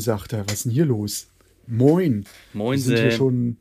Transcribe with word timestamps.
Sagt 0.00 0.32
er. 0.32 0.46
Was 0.46 0.54
ist 0.54 0.64
denn 0.64 0.72
hier 0.72 0.86
los? 0.86 1.28
Moin. 1.66 2.24
Moin, 2.54 2.78
Wir 2.78 2.82
sind 2.82 2.98
hier 2.98 3.10
schon 3.12 3.58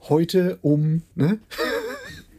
heute 0.00 0.58
um, 0.62 1.02
ne? 1.14 1.38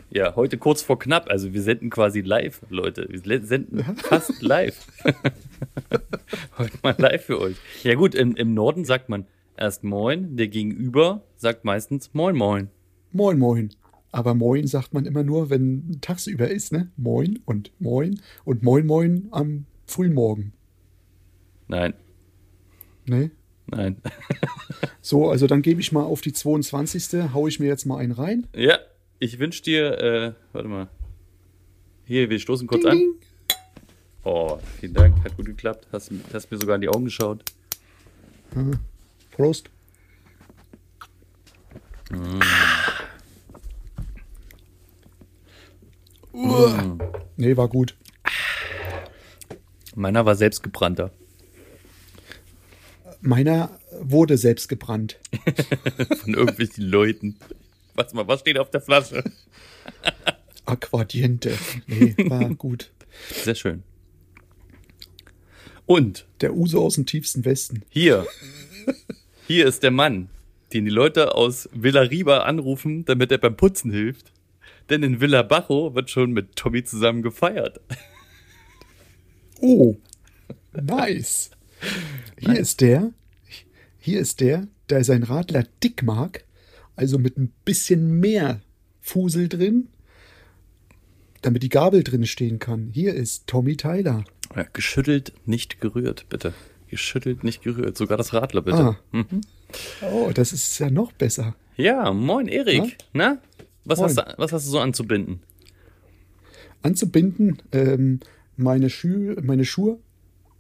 Ja, 0.10 0.36
heute 0.36 0.60
kurz 0.60 0.84
vor 0.84 1.00
knapp. 1.00 1.28
Also 1.32 1.54
wir 1.54 1.64
senden 1.64 1.90
quasi 1.90 2.22
live, 2.22 2.62
Leute. 2.70 3.08
Wir 3.10 3.42
senden 3.44 3.84
fast 3.96 4.44
live. 4.44 4.86
heute 6.60 6.78
mal 6.84 6.94
live 7.00 7.26
für 7.26 7.40
euch. 7.40 7.56
Ja 7.82 7.96
gut, 7.96 8.14
im, 8.14 8.36
im 8.36 8.54
Norden 8.54 8.86
sagt 8.86 9.10
man 9.10 9.26
erst 9.58 9.84
Moin. 9.84 10.38
Der 10.38 10.50
Gegenüber 10.50 11.24
sagt 11.36 11.66
meistens 11.66 12.14
Moin, 12.14 12.36
Moin. 12.36 12.70
Moin, 13.12 13.40
moin. 13.40 13.70
Aber 14.12 14.36
moin 14.36 14.68
sagt 14.68 14.94
man 14.94 15.08
immer 15.08 15.24
nur, 15.24 15.50
wenn 15.50 15.98
tagsüber 16.02 16.48
ist, 16.48 16.72
ne? 16.72 16.92
Moin 16.96 17.40
und 17.46 17.72
moin 17.80 18.20
und 18.46 18.62
moin, 18.62 18.86
moin 18.86 19.30
am 19.32 19.66
frühen 19.88 20.14
Morgen. 20.14 20.54
Nein, 21.68 21.96
Ne? 23.06 23.32
nein. 23.68 23.98
So, 25.02 25.30
also 25.30 25.48
dann 25.48 25.62
gebe 25.62 25.82
ich 25.82 25.92
mal 25.92 26.04
auf 26.04 26.22
die 26.22 26.32
22. 26.32 27.34
Hau 27.34 27.48
ich 27.48 27.60
mir 27.60 27.68
jetzt 27.68 27.86
mal 27.86 27.98
einen 27.98 28.14
rein. 28.14 28.48
ja, 28.56 28.80
ich 29.20 29.38
wünsche 29.38 29.62
dir, 29.62 29.98
äh, 30.00 30.34
warte 30.54 30.70
mal. 30.70 30.90
Hier, 32.06 32.30
wir 32.30 32.40
stoßen 32.40 32.68
kurz 32.68 32.86
an. 32.86 32.98
Ding. 32.98 33.16
Oh, 34.24 34.60
vielen 34.80 34.94
Dank, 34.94 35.22
hat 35.24 35.36
gut 35.36 35.46
geklappt. 35.46 35.88
Hast, 35.92 36.12
hast 36.34 36.52
mir 36.52 36.58
sogar 36.58 36.76
in 36.76 36.82
die 36.82 36.90
Augen 36.90 37.06
geschaut. 37.06 37.44
Prost. 39.32 39.70
Uah. 46.32 46.98
Nee, 47.36 47.58
war 47.58 47.68
gut. 47.68 47.96
Meiner 49.96 50.26
war 50.26 50.36
selbstgebrannter. 50.36 51.12
Meiner 53.26 53.80
wurde 54.02 54.38
selbst 54.38 54.68
gebrannt. 54.68 55.18
Von 56.18 56.34
irgendwelchen 56.34 56.84
Leuten. 56.84 57.38
Mal, 57.96 58.28
was 58.28 58.42
steht 58.42 58.60
auf 58.60 58.70
der 58.70 58.82
Flasche? 58.82 59.24
Aquadiente. 60.66 61.58
Nee, 61.88 62.16
war 62.28 62.54
gut. 62.56 62.92
Sehr 63.32 63.56
schön. 63.56 63.84
Und 65.86 66.28
Der 66.42 66.54
Uso 66.54 66.86
aus 66.86 66.96
dem 66.96 67.06
tiefsten 67.06 67.46
Westen. 67.46 67.84
Hier. 67.88 68.28
Hier 69.48 69.68
ist 69.68 69.84
der 69.84 69.92
Mann, 69.92 70.28
den 70.74 70.84
die 70.84 70.92
Leute 70.92 71.34
aus 71.36 71.70
Villa 71.72 72.02
Riba 72.02 72.40
anrufen, 72.40 73.06
damit 73.06 73.32
er 73.32 73.38
beim 73.38 73.56
Putzen 73.56 73.90
hilft. 73.92 74.34
Denn 74.90 75.02
in 75.02 75.22
Villa 75.22 75.44
Bajo 75.44 75.96
wird 75.96 76.10
schon 76.10 76.32
mit 76.32 76.58
Tommy 76.58 76.84
zusammen 76.84 77.22
gefeiert. 77.22 77.80
Oh, 79.62 79.96
nice. 80.74 81.52
Hier 82.40 82.60
ist 82.60 82.82
der, 82.82 83.12
hier 84.00 84.20
ist 84.20 84.42
der, 84.42 84.68
der 84.90 85.04
sein 85.04 85.24
Radler 85.24 85.66
dick 85.84 86.04
mag, 86.04 86.44
also 86.96 87.18
mit 87.18 87.38
ein 87.38 87.52
bisschen 87.66 88.20
mehr 88.20 88.62
Fusel 89.02 89.48
drin, 89.50 89.88
damit 91.42 91.64
die 91.64 91.70
Gabel 91.70 92.04
drin 92.04 92.26
stehen 92.26 92.60
kann. 92.60 92.90
Hier 92.94 93.14
ist 93.14 93.48
Tommy 93.48 93.76
Tyler. 93.78 94.24
Ja, 94.56 94.66
geschüttelt, 94.72 95.34
nicht 95.46 95.82
gerührt, 95.82 96.28
bitte. 96.30 96.54
Geschüttelt, 96.90 97.44
nicht 97.44 97.64
gerührt. 97.64 97.98
Sogar 97.98 98.18
das 98.18 98.34
Radler, 98.34 98.62
bitte. 98.62 98.78
Ah. 98.78 99.00
Mhm. 99.12 99.42
Oh, 100.02 100.32
das 100.34 100.54
ist 100.54 100.78
ja 100.80 100.90
noch 100.90 101.12
besser. 101.12 101.56
Ja, 101.76 102.14
moin 102.14 102.48
Erik. 102.48 102.98
Na? 103.14 103.40
Was 103.86 104.00
Moin. 104.00 104.10
hast, 104.10 104.18
du, 104.18 104.34
was 104.38 104.54
hast 104.54 104.68
du 104.68 104.72
so 104.72 104.80
anzubinden? 104.80 105.42
Anzubinden, 106.82 107.62
ähm, 107.72 108.20
meine, 108.56 108.90
Schuhe, 108.90 109.38
meine 109.42 109.66
Schuhe 109.66 110.00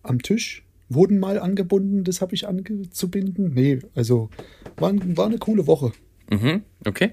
am 0.01 0.21
Tisch 0.21 0.62
wurden 0.93 1.19
mal 1.19 1.39
angebunden, 1.39 2.03
das 2.03 2.21
habe 2.21 2.35
ich 2.35 2.47
anzubinden. 2.47 3.53
Nee, 3.53 3.79
also 3.95 4.29
war, 4.77 4.93
war 5.15 5.27
eine 5.27 5.37
coole 5.37 5.67
Woche. 5.67 5.91
Mhm, 6.29 6.63
okay. 6.85 7.11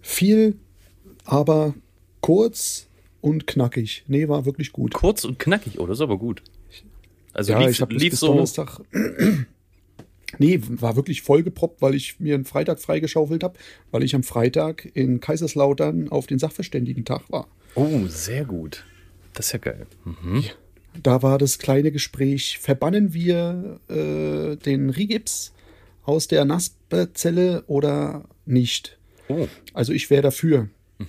Viel, 0.00 0.56
aber 1.24 1.74
kurz 2.20 2.88
und 3.20 3.46
knackig. 3.46 4.04
Nee, 4.06 4.28
war 4.28 4.44
wirklich 4.44 4.72
gut. 4.72 4.92
Kurz 4.94 5.24
und 5.24 5.38
knackig, 5.38 5.78
oh, 5.78 5.86
das 5.86 5.98
ist 5.98 6.02
aber 6.02 6.18
gut. 6.18 6.42
Also 7.32 7.52
ja, 7.52 7.58
lief, 7.60 7.70
ich 7.70 7.80
habe 7.80 7.94
bis 7.94 8.20
so. 8.20 8.28
Donnerstag. 8.28 8.80
nee, 10.38 10.60
war 10.68 10.96
wirklich 10.96 11.22
vollgeproppt, 11.22 11.82
weil 11.82 11.94
ich 11.94 12.20
mir 12.20 12.34
einen 12.34 12.44
Freitag 12.44 12.80
freigeschaufelt 12.80 13.42
habe, 13.42 13.58
weil 13.90 14.04
ich 14.04 14.14
am 14.14 14.22
Freitag 14.22 14.88
in 14.94 15.20
Kaiserslautern 15.20 16.08
auf 16.10 16.26
den 16.26 16.38
Sachverständigentag 16.38 17.30
war. 17.30 17.48
Oh, 17.74 18.06
sehr 18.06 18.44
gut. 18.44 18.84
Das 19.32 19.46
ist 19.46 19.52
ja 19.52 19.58
geil. 19.58 19.86
Mhm. 20.04 20.44
Da 21.02 21.22
war 21.22 21.38
das 21.38 21.58
kleine 21.58 21.90
Gespräch, 21.92 22.58
verbannen 22.58 23.12
wir 23.14 23.80
äh, 23.88 24.56
den 24.56 24.90
Rigips 24.90 25.52
aus 26.04 26.28
der 26.28 26.44
Naspezelle 26.44 27.64
oder 27.66 28.24
nicht? 28.46 28.98
Oh, 29.28 29.48
Also 29.72 29.92
ich 29.92 30.10
wäre 30.10 30.22
dafür, 30.22 30.68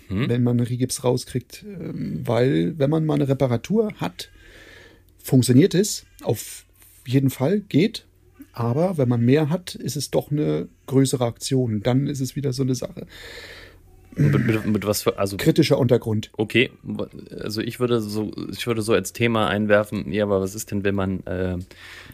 Mhm. 0.09 0.27
wenn 0.29 0.41
man 0.43 0.59
Rigips 0.59 1.03
rauskriegt, 1.03 1.63
ähm, 1.63 2.21
weil 2.25 2.73
wenn 2.79 2.89
man 2.89 3.05
mal 3.05 3.13
eine 3.13 3.27
Reparatur 3.27 3.93
hat, 3.97 4.29
funktioniert 5.21 5.75
es 5.75 6.05
auf 6.23 6.65
jeden 7.05 7.29
Fall, 7.29 7.59
geht. 7.59 8.05
Aber 8.51 8.97
wenn 8.97 9.07
man 9.09 9.21
mehr 9.21 9.49
hat, 9.49 9.75
ist 9.75 9.95
es 9.95 10.09
doch 10.09 10.31
eine 10.31 10.67
größere 10.87 11.23
Aktion. 11.25 11.83
Dann 11.83 12.07
ist 12.07 12.19
es 12.19 12.35
wieder 12.35 12.51
so 12.51 12.63
eine 12.63 12.73
Sache. 12.73 13.05
Mit, 14.15 14.45
mit, 14.45 14.65
mit 14.65 14.85
was 14.85 15.03
für, 15.03 15.17
also 15.17 15.37
Kritischer 15.37 15.77
Untergrund. 15.77 16.31
Okay, 16.37 16.71
also 17.39 17.61
ich 17.61 17.79
würde 17.79 18.01
so, 18.01 18.31
ich 18.51 18.65
würde 18.67 18.81
so 18.81 18.93
als 18.93 19.13
Thema 19.13 19.47
einwerfen, 19.47 20.11
ja, 20.11 20.23
aber 20.23 20.41
was 20.41 20.55
ist 20.55 20.71
denn, 20.71 20.83
wenn 20.83 20.95
man 20.95 21.19
äh, 21.25 21.57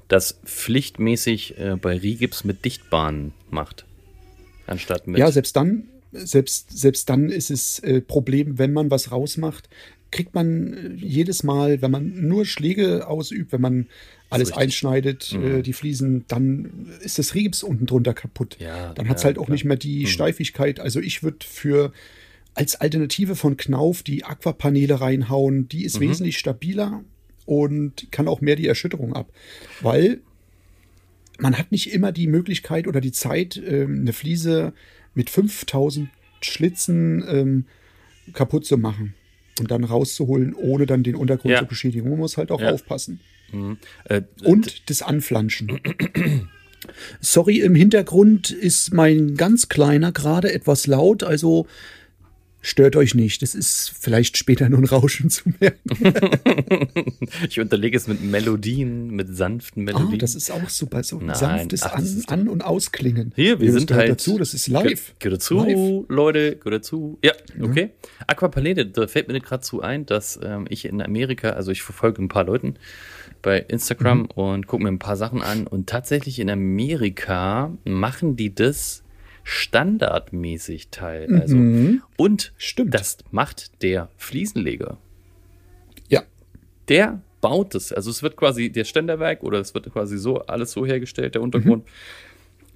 das 0.08 0.40
pflichtmäßig 0.46 1.58
äh, 1.58 1.78
bei 1.82 1.98
Rigips 1.98 2.44
mit 2.44 2.66
Dichtbahnen 2.66 3.34
macht? 3.50 3.86
Anstatt 4.68 5.08
mit. 5.08 5.20
Ja, 5.20 5.32
selbst 5.32 5.56
dann, 5.56 5.88
selbst, 6.12 6.78
selbst 6.78 7.10
dann 7.10 7.30
ist 7.30 7.52
es 7.52 7.80
äh, 7.80 8.02
Problem, 8.02 8.58
wenn 8.58 8.74
man 8.74 8.92
was 8.92 9.12
rausmacht, 9.12 9.70
kriegt 10.12 10.36
man 10.36 10.74
äh, 10.74 10.94
jedes 10.96 11.44
Mal, 11.44 11.82
wenn 11.82 11.92
man 11.92 12.28
nur 12.28 12.46
Schläge 12.46 13.08
ausübt, 13.08 13.52
wenn 13.52 13.62
man 13.62 13.88
alles 14.30 14.54
einschneidet, 14.54 15.34
äh, 15.34 15.62
die 15.62 15.74
Fliesen, 15.74 16.26
dann 16.28 16.90
ist 17.02 17.20
das 17.20 17.36
Rigips 17.36 17.64
unten 17.64 17.86
drunter 17.86 18.14
kaputt. 18.14 18.58
Ja, 18.60 18.94
dann 18.94 19.10
hat 19.10 19.18
es 19.18 19.24
ja, 19.24 19.28
halt 19.28 19.38
auch 19.38 19.46
klar. 19.46 19.54
nicht 19.54 19.66
mehr 19.66 19.78
die 19.78 20.08
Steifigkeit. 20.08 20.80
Also 20.80 21.00
ich 21.00 21.22
würde 21.22 21.46
für 21.46 21.92
als 22.54 22.76
Alternative 22.76 23.36
von 23.36 23.58
Knauf 23.58 24.04
die 24.04 24.24
Aquapaneele 24.24 25.02
reinhauen. 25.02 25.68
Die 25.68 25.84
ist 25.84 26.00
wesentlich 26.00 26.38
stabiler 26.38 27.04
und 27.46 28.12
kann 28.12 28.28
auch 28.28 28.42
mehr 28.42 28.56
die 28.56 28.68
Erschütterung 28.68 29.14
ab. 29.14 29.32
Weil 29.82 30.20
man 31.38 31.58
hat 31.58 31.72
nicht 31.72 31.94
immer 31.94 32.12
die 32.12 32.28
Möglichkeit 32.28 32.88
oder 32.88 33.02
die 33.02 33.12
Zeit, 33.12 33.62
ähm, 33.66 34.02
eine 34.02 34.14
Fliese 34.14 34.74
mit 35.14 35.30
5000 35.30 36.10
Schlitzen 36.42 37.24
ähm, 37.28 37.66
kaputt 38.34 38.66
zu 38.66 38.78
machen 38.78 39.14
und 39.62 39.72
dann 39.72 39.84
rauszuholen, 39.86 40.54
ohne 40.54 40.86
dann 40.86 41.04
den 41.04 41.16
Untergrund 41.16 41.54
Ja. 41.54 41.60
zu 41.60 41.66
beschädigen. 41.66 42.10
Man 42.10 42.20
muss 42.20 42.36
halt 42.38 42.52
auch 42.52 42.60
Ja. 42.62 42.72
aufpassen. 42.72 43.20
äh, 44.06 44.22
Und 44.44 44.90
das 44.90 45.02
Anflanschen. 45.02 45.80
Sorry, 47.20 47.60
im 47.60 47.76
Hintergrund 47.76 48.50
ist 48.52 48.94
mein 48.94 49.36
ganz 49.36 49.70
kleiner 49.70 50.12
gerade 50.12 50.52
etwas 50.52 50.88
laut, 50.88 51.24
also 51.24 51.68
stört 52.62 52.96
euch 52.96 53.16
nicht. 53.16 53.42
Das 53.42 53.56
ist 53.56 53.92
vielleicht 54.00 54.38
später 54.38 54.70
nur 54.70 54.80
ein 54.80 54.86
Rauschen 54.86 55.30
zu 55.30 55.50
merken. 55.60 55.80
ich 57.50 57.60
unterlege 57.60 57.98
es 57.98 58.08
mit 58.08 58.24
Melodien, 58.24 59.10
mit 59.12 59.36
sanften 59.36 59.88
Ah, 59.90 59.94
Melodien. 59.94 60.20
das 60.20 60.36
ist 60.36 60.52
auch 60.52 60.70
super. 60.70 61.04
So 61.04 61.20
Nein, 61.20 61.36
sanftes 61.36 61.84
ach, 61.84 61.94
An, 61.94 62.24
An- 62.28 62.48
und 62.48 62.64
Ausklingen. 62.64 63.34
Hier, 63.36 63.60
wir 63.60 63.68
Das 63.72 63.78
sind 63.78 63.92
halt. 63.92 64.10
dazu, 64.10 64.38
das 64.38 64.54
ist 64.54 64.68
live. 64.68 65.14
Gehört 65.20 65.42
dazu, 65.42 65.58
Live. 65.64 66.06
Leute, 66.10 66.56
gehört 66.58 66.84
dazu. 66.84 67.18
Ja, 67.24 67.34
okay. 67.62 67.90
Aquapalette, 68.28 68.86
da 68.86 69.08
fällt 69.08 69.28
mir 69.28 69.40
gerade 69.40 69.64
zu 69.64 69.82
ein, 69.82 70.06
dass 70.06 70.40
ähm, 70.44 70.66
ich 70.70 70.86
in 70.86 71.02
Amerika, 71.02 71.52
also 71.52 71.72
ich 71.72 71.82
verfolge 71.82 72.22
ein 72.22 72.28
paar 72.28 72.44
Leuten 72.46 72.76
bei 73.42 73.60
Instagram 73.60 74.20
Mhm. 74.20 74.26
und 74.36 74.68
gucke 74.68 74.84
mir 74.84 74.90
ein 74.90 75.00
paar 75.00 75.16
Sachen 75.18 75.42
an 75.42 75.66
und 75.66 75.88
tatsächlich 75.90 76.38
in 76.40 76.50
Amerika 76.50 77.76
machen 77.86 78.36
die 78.36 78.54
das 78.54 79.01
standardmäßig 79.44 80.90
teil. 80.90 81.34
Also, 81.42 81.56
und 81.58 81.62
Mhm. 82.18 82.56
Stimmt. 82.58 82.94
das 82.94 83.18
macht 83.32 83.82
der 83.84 84.10
Fliesenleger. 84.18 84.98
Ja, 86.10 86.24
Der 86.88 87.22
baut 87.42 87.74
es. 87.76 87.92
Also 87.92 88.12
es 88.12 88.22
wird 88.22 88.38
quasi 88.38 88.70
der 88.72 88.84
Ständerwerk 88.84 89.44
oder 89.44 89.60
es 89.60 89.74
wird 89.74 89.92
quasi 89.92 90.18
so 90.18 90.40
alles 90.42 90.72
so 90.74 90.86
hergestellt, 90.86 91.34
der 91.36 91.42
Untergrund. 91.42 91.86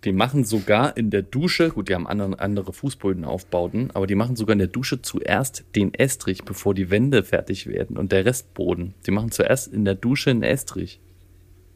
Die 0.04 0.12
machen 0.12 0.44
sogar 0.44 0.96
in 0.98 1.10
der 1.10 1.22
Dusche, 1.24 1.70
gut, 1.70 1.90
die 1.90 1.96
haben 1.96 2.06
andere, 2.08 2.40
andere 2.40 2.74
Fußbodenaufbauten, 2.74 3.92
aber 3.92 4.06
die 4.08 4.16
machen 4.16 4.36
sogar 4.36 4.54
in 4.54 4.60
der 4.60 4.68
Dusche 4.68 5.02
zuerst 5.02 5.66
den 5.76 5.94
Estrich, 5.96 6.44
bevor 6.44 6.74
die 6.76 6.90
Wände 6.92 7.24
fertig 7.24 7.68
werden 7.68 7.98
und 7.98 8.12
der 8.12 8.26
Restboden. 8.26 8.94
Die 9.06 9.12
machen 9.12 9.32
zuerst 9.32 9.72
in 9.74 9.84
der 9.86 9.96
Dusche 9.96 10.30
einen 10.32 10.44
Estrich. 10.44 11.00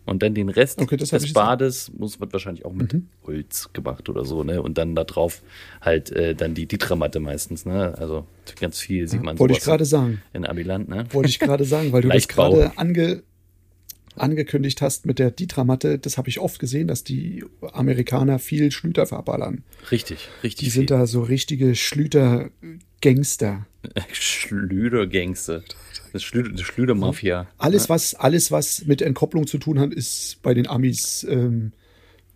Und 0.09 0.23
dann 0.23 0.33
den 0.33 0.49
Rest 0.49 0.81
Okay, 0.81 0.97
des 0.97 1.33
Bades 1.33 1.91
muss, 1.95 2.19
wird 2.19 2.33
wahrscheinlich 2.33 2.65
auch 2.65 2.73
mit 2.73 2.95
Holz 3.25 3.69
gemacht 3.73 4.09
oder 4.09 4.25
so, 4.25 4.43
ne? 4.43 4.61
Und 4.61 4.77
dann 4.77 4.95
da 4.95 5.03
drauf 5.03 5.43
halt 5.81 6.11
äh, 6.11 6.33
dann 6.33 6.55
die 6.55 6.65
Dietramatte 6.65 7.19
meistens, 7.19 7.65
ne? 7.65 7.95
Also 7.97 8.25
ganz 8.59 8.79
viel 8.79 9.07
sieht 9.07 9.21
man 9.21 9.37
wollte 9.37 9.53
ich 9.53 9.61
gerade 9.61 9.85
sagen. 9.85 10.21
in 10.33 10.45
Amiland, 10.45 10.89
ne? 10.89 11.05
Wollte 11.11 11.29
ich 11.29 11.37
gerade 11.39 11.63
sagen, 11.63 11.91
weil 11.91 12.01
du 12.01 12.09
das 12.09 12.27
gerade 12.27 12.71
ange, 12.77 13.21
angekündigt 14.15 14.81
hast 14.81 15.05
mit 15.05 15.19
der 15.19 15.29
Ditra-Matte, 15.31 15.99
das 15.99 16.17
habe 16.17 16.29
ich 16.29 16.39
oft 16.39 16.59
gesehen, 16.59 16.87
dass 16.87 17.03
die 17.03 17.45
Amerikaner 17.71 18.39
viel 18.39 18.71
Schlüter 18.71 19.05
verballern. 19.05 19.63
Richtig, 19.91 20.27
richtig. 20.43 20.65
Die 20.65 20.71
sind 20.71 20.89
da 20.89 21.05
so 21.05 21.21
richtige 21.21 21.75
Schlüter-Gangster. 21.75 23.67
Schlüder-Gangster. 24.11 25.61
Das 26.13 26.23
das 26.31 26.61
Schlüder-Mafia. 26.61 27.47
Alles, 27.57 27.89
was, 27.89 28.15
alles, 28.15 28.51
was 28.51 28.85
mit 28.85 29.01
Entkopplung 29.01 29.47
zu 29.47 29.57
tun 29.57 29.79
hat, 29.79 29.93
ist 29.93 30.41
bei 30.41 30.53
den 30.53 30.67
Amis 30.67 31.25
ähm, 31.29 31.71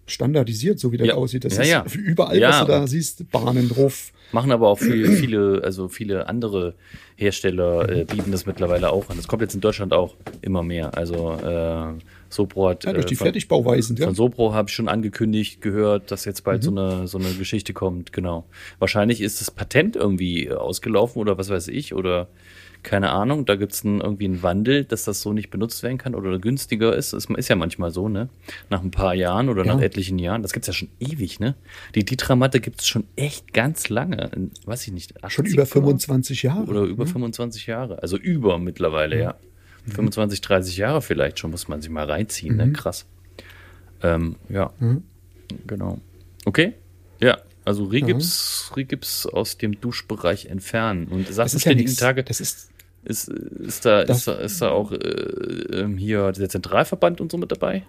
standardisiert, 0.05 0.79
so 0.79 0.91
wie 0.91 0.97
das 0.97 1.07
Ja. 1.07 1.13
aussieht. 1.15 1.45
Das 1.45 1.55
Ja, 1.57 1.61
ist 1.61 1.95
ja. 1.95 2.01
überall, 2.01 2.37
Ja. 2.37 2.49
was 2.49 2.59
du 2.61 2.65
da 2.67 2.87
siehst, 2.87 3.31
Bahnen 3.31 3.69
drauf. 3.69 4.11
Machen 4.33 4.51
aber 4.51 4.67
auch 4.67 4.79
viel, 4.79 5.11
viele, 5.15 5.61
also 5.63 5.87
viele 5.87 6.27
andere 6.27 6.73
Hersteller 7.15 7.87
äh, 7.89 8.03
bieten 8.03 8.31
das 8.31 8.45
mittlerweile 8.45 8.89
auch 8.91 9.09
an. 9.09 9.15
Das 9.17 9.27
kommt 9.27 9.43
jetzt 9.43 9.53
in 9.53 9.61
Deutschland 9.61 9.93
auch 9.93 10.15
immer 10.41 10.63
mehr. 10.63 10.97
Also 10.97 11.31
äh, 11.33 11.93
Sopro 12.29 12.69
hat 12.69 12.83
Ja, 12.83 12.93
durch 12.93 13.05
die 13.05 13.13
äh, 13.13 13.17
von, 13.17 13.25
Fertigbauweisen. 13.25 13.95
Ja. 13.97 14.05
von 14.07 14.15
Sopro 14.15 14.53
habe 14.53 14.69
ich 14.69 14.75
schon 14.75 14.89
angekündigt 14.89 15.61
gehört, 15.61 16.09
dass 16.11 16.25
jetzt 16.25 16.43
bald 16.43 16.63
so 16.63 16.71
Mhm. 16.71 16.77
eine 16.79 17.07
so 17.07 17.19
eine 17.19 17.31
Geschichte 17.33 17.73
kommt. 17.73 18.11
Genau. 18.11 18.45
Wahrscheinlich 18.79 19.21
ist 19.21 19.39
das 19.39 19.51
Patent 19.51 19.95
irgendwie 19.95 20.47
äh, 20.47 20.53
ausgelaufen 20.53 21.19
oder 21.21 21.37
was 21.37 21.49
weiß 21.49 21.67
ich 21.67 21.93
oder 21.93 22.27
keine 22.83 23.09
Ahnung. 23.11 23.45
Da 23.45 23.55
gibt 23.55 23.73
es 23.73 23.83
irgendwie 23.83 24.25
einen 24.25 24.43
Wandel, 24.43 24.83
dass 24.83 25.05
das 25.05 25.21
so 25.21 25.33
nicht 25.33 25.49
benutzt 25.49 25.81
werden 25.83 25.97
kann 25.97 26.13
oder 26.15 26.37
günstiger 26.39 26.95
ist. 26.95 27.13
Es 27.13 27.25
ist 27.25 27.47
ja 27.47 27.55
manchmal 27.55 27.91
so, 27.91 28.09
ne? 28.09 28.29
Nach 28.69 28.81
ein 28.83 28.91
paar 28.91 29.13
Jahren 29.13 29.49
oder 29.49 29.65
Ja. 29.65 29.73
nach 29.75 29.81
etlichen 29.81 30.19
Jahren. 30.19 30.41
Das 30.41 30.53
gibt's 30.53 30.67
ja 30.67 30.73
schon 30.73 30.89
ewig, 30.99 31.39
ne? 31.39 31.55
Die 31.95 32.03
Ditra-Matte 32.05 32.59
gibt's 32.59 32.87
schon 32.87 33.05
echt 33.15 33.53
ganz 33.53 33.89
lange. 33.89 34.29
In, 34.35 34.51
weiß 34.65 34.85
ich 34.87 34.93
nicht. 34.93 35.13
Schon 35.27 35.45
80er? 35.45 35.53
über 35.53 35.65
25 35.65 36.43
Jahre. 36.43 36.65
Oder 36.65 36.81
über 36.83 37.05
25 37.07 37.67
Jahre. 37.67 38.01
Also 38.01 38.17
über 38.17 38.59
mittlerweile, 38.59 39.19
ja. 39.19 39.35
25, 39.87 40.41
30 40.41 40.77
Jahre 40.77 41.01
vielleicht 41.01 41.39
schon, 41.39 41.51
muss 41.51 41.67
man 41.67 41.81
sich 41.81 41.89
mal 41.91 42.05
reinziehen, 42.09 42.55
ne? 42.55 42.71
Krass. 42.71 43.05
Ähm, 44.01 44.35
ja, 44.49 44.71
genau. 45.67 45.99
Okay, 46.45 46.73
ja. 47.19 47.37
Also 47.65 47.85
Rigips, 47.85 48.71
Rigips 48.75 49.25
aus 49.25 49.57
dem 49.57 49.79
Duschbereich 49.79 50.47
entfernen. 50.47 51.07
Und 51.07 51.29
das 51.37 51.53
ist 51.53 51.63
ja 51.65 51.73
nichts. 51.73 51.95
Tage 51.95 52.21
Das 52.23 52.41
ist, 52.41 52.69
ist, 53.05 53.27
ist, 53.29 53.85
da, 53.85 54.03
Das- 54.05 54.19
ist, 54.19 54.27
da, 54.27 54.33
ist 54.35 54.61
da 54.61 54.69
auch 54.69 54.91
äh, 54.91 54.97
ähm, 54.97 55.97
hier 55.97 56.31
der 56.31 56.49
Zentralverband 56.49 57.21
und 57.21 57.31
so 57.31 57.37
mit 57.37 57.51
dabei? 57.51 57.83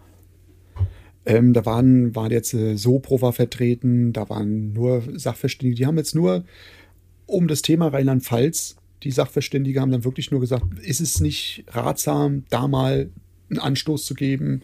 ähm, 1.27 1.55
da 1.55 1.65
waren, 1.65 2.15
waren 2.15 2.31
jetzt 2.31 2.53
äh, 2.53 2.77
Sopro 2.77 3.23
war 3.23 3.33
vertreten, 3.33 4.13
da 4.13 4.29
waren 4.29 4.73
nur 4.75 5.03
Sachverständige. 5.15 5.75
Die 5.77 5.87
haben 5.87 5.97
jetzt 5.97 6.15
nur 6.15 6.45
um 7.27 7.49
das 7.49 7.63
Thema 7.63 7.89
Rheinland-Pfalz, 7.89 8.77
die 9.03 9.11
Sachverständige 9.11 9.81
haben 9.81 9.91
dann 9.91 10.05
wirklich 10.05 10.31
nur 10.31 10.41
gesagt, 10.41 10.65
ist 10.83 11.01
es 11.01 11.21
nicht 11.21 11.65
ratsam, 11.69 12.45
da 12.51 12.69
mal 12.69 13.09
einen 13.51 13.59
Anstoß 13.59 14.05
zu 14.05 14.15
geben? 14.15 14.63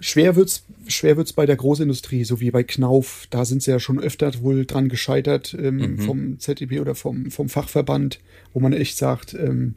Schwer 0.00 0.36
wird's, 0.36 0.64
schwer 0.86 1.16
wird's 1.16 1.32
bei 1.32 1.46
der 1.46 1.56
Großindustrie, 1.56 2.24
so 2.24 2.40
wie 2.40 2.50
bei 2.50 2.62
Knauf. 2.62 3.26
Da 3.30 3.44
sind 3.44 3.62
sie 3.62 3.70
ja 3.70 3.80
schon 3.80 3.98
öfter 3.98 4.32
wohl 4.40 4.66
dran 4.66 4.88
gescheitert 4.88 5.56
ähm, 5.58 5.98
vom 5.98 6.38
ZDB 6.38 6.80
oder 6.80 6.94
vom, 6.94 7.30
vom 7.30 7.48
Fachverband, 7.48 8.20
wo 8.52 8.60
man 8.60 8.72
echt 8.72 8.96
sagt, 8.96 9.34
ähm, 9.34 9.74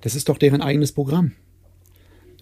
das 0.00 0.14
ist 0.14 0.28
doch 0.28 0.38
deren 0.38 0.62
eigenes 0.62 0.92
Programm. 0.92 1.32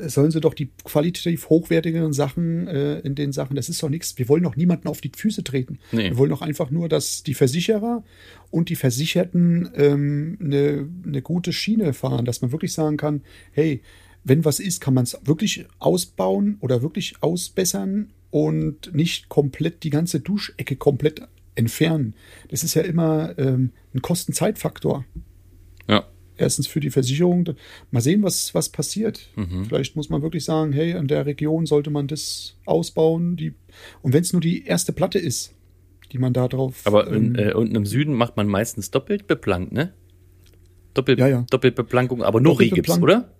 Sollen 0.00 0.30
sie 0.30 0.40
doch 0.40 0.54
die 0.54 0.70
qualitativ 0.84 1.48
hochwertigeren 1.48 2.12
Sachen 2.12 2.68
äh, 2.68 3.00
in 3.00 3.16
den 3.16 3.32
Sachen, 3.32 3.56
das 3.56 3.68
ist 3.68 3.82
doch 3.82 3.88
nichts. 3.88 4.16
Wir 4.16 4.28
wollen 4.28 4.44
doch 4.44 4.54
niemanden 4.54 4.86
auf 4.86 5.00
die 5.00 5.10
Füße 5.14 5.42
treten. 5.42 5.80
Nee. 5.90 6.10
Wir 6.10 6.18
wollen 6.18 6.30
doch 6.30 6.42
einfach 6.42 6.70
nur, 6.70 6.88
dass 6.88 7.24
die 7.24 7.34
Versicherer 7.34 8.04
und 8.52 8.68
die 8.68 8.76
Versicherten 8.76 9.68
ähm, 9.74 10.38
eine, 10.40 10.88
eine 11.04 11.20
gute 11.20 11.52
Schiene 11.52 11.94
fahren, 11.94 12.24
dass 12.24 12.42
man 12.42 12.52
wirklich 12.52 12.72
sagen 12.72 12.96
kann, 12.96 13.22
hey, 13.50 13.82
wenn 14.24 14.44
was 14.44 14.60
ist, 14.60 14.80
kann 14.80 14.94
man 14.94 15.04
es 15.04 15.18
wirklich 15.24 15.66
ausbauen 15.78 16.58
oder 16.60 16.82
wirklich 16.82 17.22
ausbessern 17.22 18.10
und 18.30 18.94
nicht 18.94 19.28
komplett 19.28 19.82
die 19.84 19.90
ganze 19.90 20.20
Duschecke 20.20 20.76
komplett 20.76 21.22
entfernen. 21.54 22.14
Das 22.50 22.62
ist 22.62 22.74
ja 22.74 22.82
immer 22.82 23.36
ähm, 23.38 23.72
ein 23.94 24.02
Kosten-Zeit-Faktor. 24.02 25.04
Ja. 25.88 26.04
Erstens 26.36 26.66
für 26.68 26.78
die 26.80 26.90
Versicherung. 26.90 27.48
Mal 27.90 28.00
sehen, 28.00 28.22
was, 28.22 28.54
was 28.54 28.68
passiert. 28.68 29.28
Mhm. 29.34 29.64
Vielleicht 29.64 29.96
muss 29.96 30.08
man 30.08 30.22
wirklich 30.22 30.44
sagen, 30.44 30.72
hey, 30.72 30.92
in 30.92 31.08
der 31.08 31.26
Region 31.26 31.66
sollte 31.66 31.90
man 31.90 32.06
das 32.06 32.56
ausbauen. 32.64 33.36
Die, 33.36 33.54
und 34.02 34.12
wenn 34.12 34.22
es 34.22 34.32
nur 34.32 34.40
die 34.40 34.64
erste 34.64 34.92
Platte 34.92 35.18
ist, 35.18 35.54
die 36.12 36.18
man 36.18 36.32
da 36.32 36.46
drauf. 36.46 36.82
Aber 36.84 37.08
ähm, 37.08 37.34
in, 37.34 37.48
äh, 37.48 37.52
unten 37.54 37.74
im 37.74 37.86
Süden 37.86 38.14
macht 38.14 38.36
man 38.36 38.46
meistens 38.46 38.90
doppelt 38.90 39.26
beplankt, 39.26 39.72
ne? 39.72 39.92
Doppelt, 40.94 41.18
Ja, 41.18 41.26
ja. 41.28 41.46
Doppelbeplankung, 41.50 42.22
aber 42.22 42.40
Rigips, 42.40 42.76
beplankt. 42.76 43.02
oder? 43.02 43.34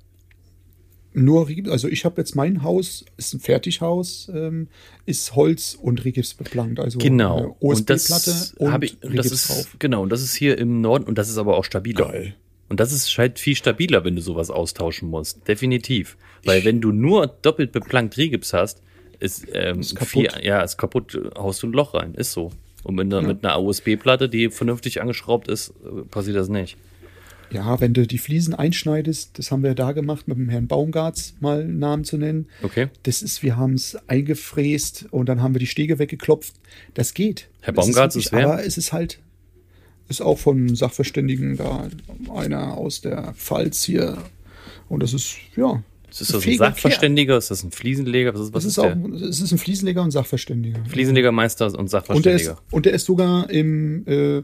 Nur 1.15 1.49
Rigips, 1.49 1.71
also 1.71 1.89
ich 1.89 2.05
habe 2.05 2.21
jetzt 2.21 2.37
mein 2.37 2.63
Haus, 2.63 3.05
ist 3.17 3.35
ein 3.35 3.41
Fertighaus, 3.41 4.31
ähm, 4.35 4.69
ist 5.07 5.35
Holz 5.35 5.77
und 5.81 6.05
Rigips 6.05 6.35
beplankt. 6.35 6.79
Also 6.81 6.99
Genau. 6.99 7.57
äh, 7.61 7.65
und 7.67 7.91
das 7.91 8.11
OSB-Platte 8.11 8.55
und, 8.59 8.85
ich, 8.85 8.97
Rigips 9.03 9.31
ist, 9.33 9.49
drauf. 9.49 9.77
genau, 9.79 10.03
und 10.03 10.11
das 10.11 10.23
ist 10.23 10.35
hier 10.35 10.59
im 10.59 10.81
Norden 10.81 11.05
und 11.05 11.19
das 11.19 11.29
ist 11.29 11.39
aber 11.39 11.57
auch 11.57 11.65
stabiler. 11.65 12.07
Geil. 12.09 12.35
Und 12.69 12.81
das 12.81 12.93
ist 12.93 13.17
halt 13.17 13.39
viel 13.39 13.57
stabiler, 13.57 14.05
wenn 14.05 14.15
du 14.17 14.21
sowas 14.23 14.51
austauschen 14.51 15.09
musst. 15.09 15.49
Definitiv. 15.49 16.19
Weil 16.45 16.65
wenn 16.65 16.81
du 16.83 16.93
nur 16.93 17.27
doppelt 17.27 17.73
beplankt 17.73 18.17
Rigips 18.19 18.53
hast, 18.53 18.83
ist, 19.21 19.47
ähm, 19.55 19.81
Ist 19.81 19.97
kaputt. 19.97 20.11
viel, 20.11 20.45
ja, 20.45 20.61
ist 20.61 20.77
kaputt, 20.77 21.19
haust 21.37 21.63
du 21.63 21.67
ein 21.69 21.73
Loch 21.73 21.95
rein. 21.95 22.15
Ist 22.15 22.33
so. 22.33 22.51
Und 22.85 22.95
mit 22.95 23.07
einer, 23.13 23.27
mit 23.27 23.45
einer 23.45 23.61
USB-Platte, 23.61 24.29
die 24.29 24.51
vernünftig 24.51 25.01
angeschraubt 25.01 25.49
ist, 25.49 25.71
äh, 25.85 26.03
passiert 26.03 26.37
das 26.37 26.49
nicht. 26.49 26.77
Ja, 27.51 27.81
wenn 27.81 27.95
du 27.95 28.07
die 28.07 28.19
Fliesen 28.19 28.55
einschneidest, 28.55 29.39
das 29.39 29.51
haben 29.51 29.63
wir 29.63 29.75
da 29.75 29.93
gemacht 29.93 30.29
mit 30.29 30.37
dem 30.37 30.49
Herrn 30.51 30.67
Baumgarts, 30.67 31.35
mal 31.41 31.61
einen 31.63 31.79
Namen 31.79 32.05
zu 32.05 32.19
nennen. 32.19 32.47
Okay. 32.63 32.89
Das 33.05 33.23
ist, 33.23 33.43
wir 33.43 33.57
haben 33.57 33.75
es 33.75 33.97
eingefräst 34.07 35.07
und 35.11 35.29
dann 35.29 35.43
haben 35.43 35.55
wir 35.55 35.59
die 35.61 35.67
Stege 35.67 35.99
weggeklopft. 35.99 36.55
Das 36.95 37.15
geht. 37.15 37.49
Herr 37.63 37.73
Das 37.73 37.87
Baumgarts 37.87 38.15
wirklich- 38.17 38.27
ist 38.27 38.33
wer? 38.33 38.47
Aber 38.53 38.65
es 38.65 38.77
ist 38.77 38.93
halt, 38.93 39.19
ist 40.09 40.21
auch 40.21 40.39
von 40.39 40.75
Sachverständigen 40.77 41.57
da 41.57 41.89
einer 42.35 42.77
aus 42.77 43.01
der 43.01 43.33
Pfalz 43.35 43.83
hier. 43.85 44.19
Und 44.89 45.03
das 45.03 45.13
ist, 45.15 45.37
ja. 45.57 45.83
Ist 46.11 46.23
das 46.23 46.47
ein 46.47 46.57
Sachverständiger? 46.57 47.37
Ist 47.37 47.51
das 47.51 47.63
ein 47.63 47.71
Fliesenleger? 47.71 48.33
Was 48.35 48.41
ist, 48.41 48.55
was 48.55 48.65
Das 48.65 48.65
ist, 48.65 48.71
ist 48.73 48.79
auch, 48.79 48.95
der? 49.19 49.29
es 49.29 49.41
ist 49.43 49.53
ein 49.53 49.59
Fliesenleger 49.59 50.03
und 50.03 50.11
Sachverständiger. 50.11 50.81
Fliesenlegermeister 50.89 51.67
und 51.67 51.75
Und 51.77 51.93
der, 51.93 51.97
ist, 51.97 52.45
Sachverständiger. 52.47 52.59
und 52.71 52.87
der 52.87 52.93
ist 52.95 53.05
sogar 53.05 53.51
im, 53.51 54.07
äh, 54.07 54.43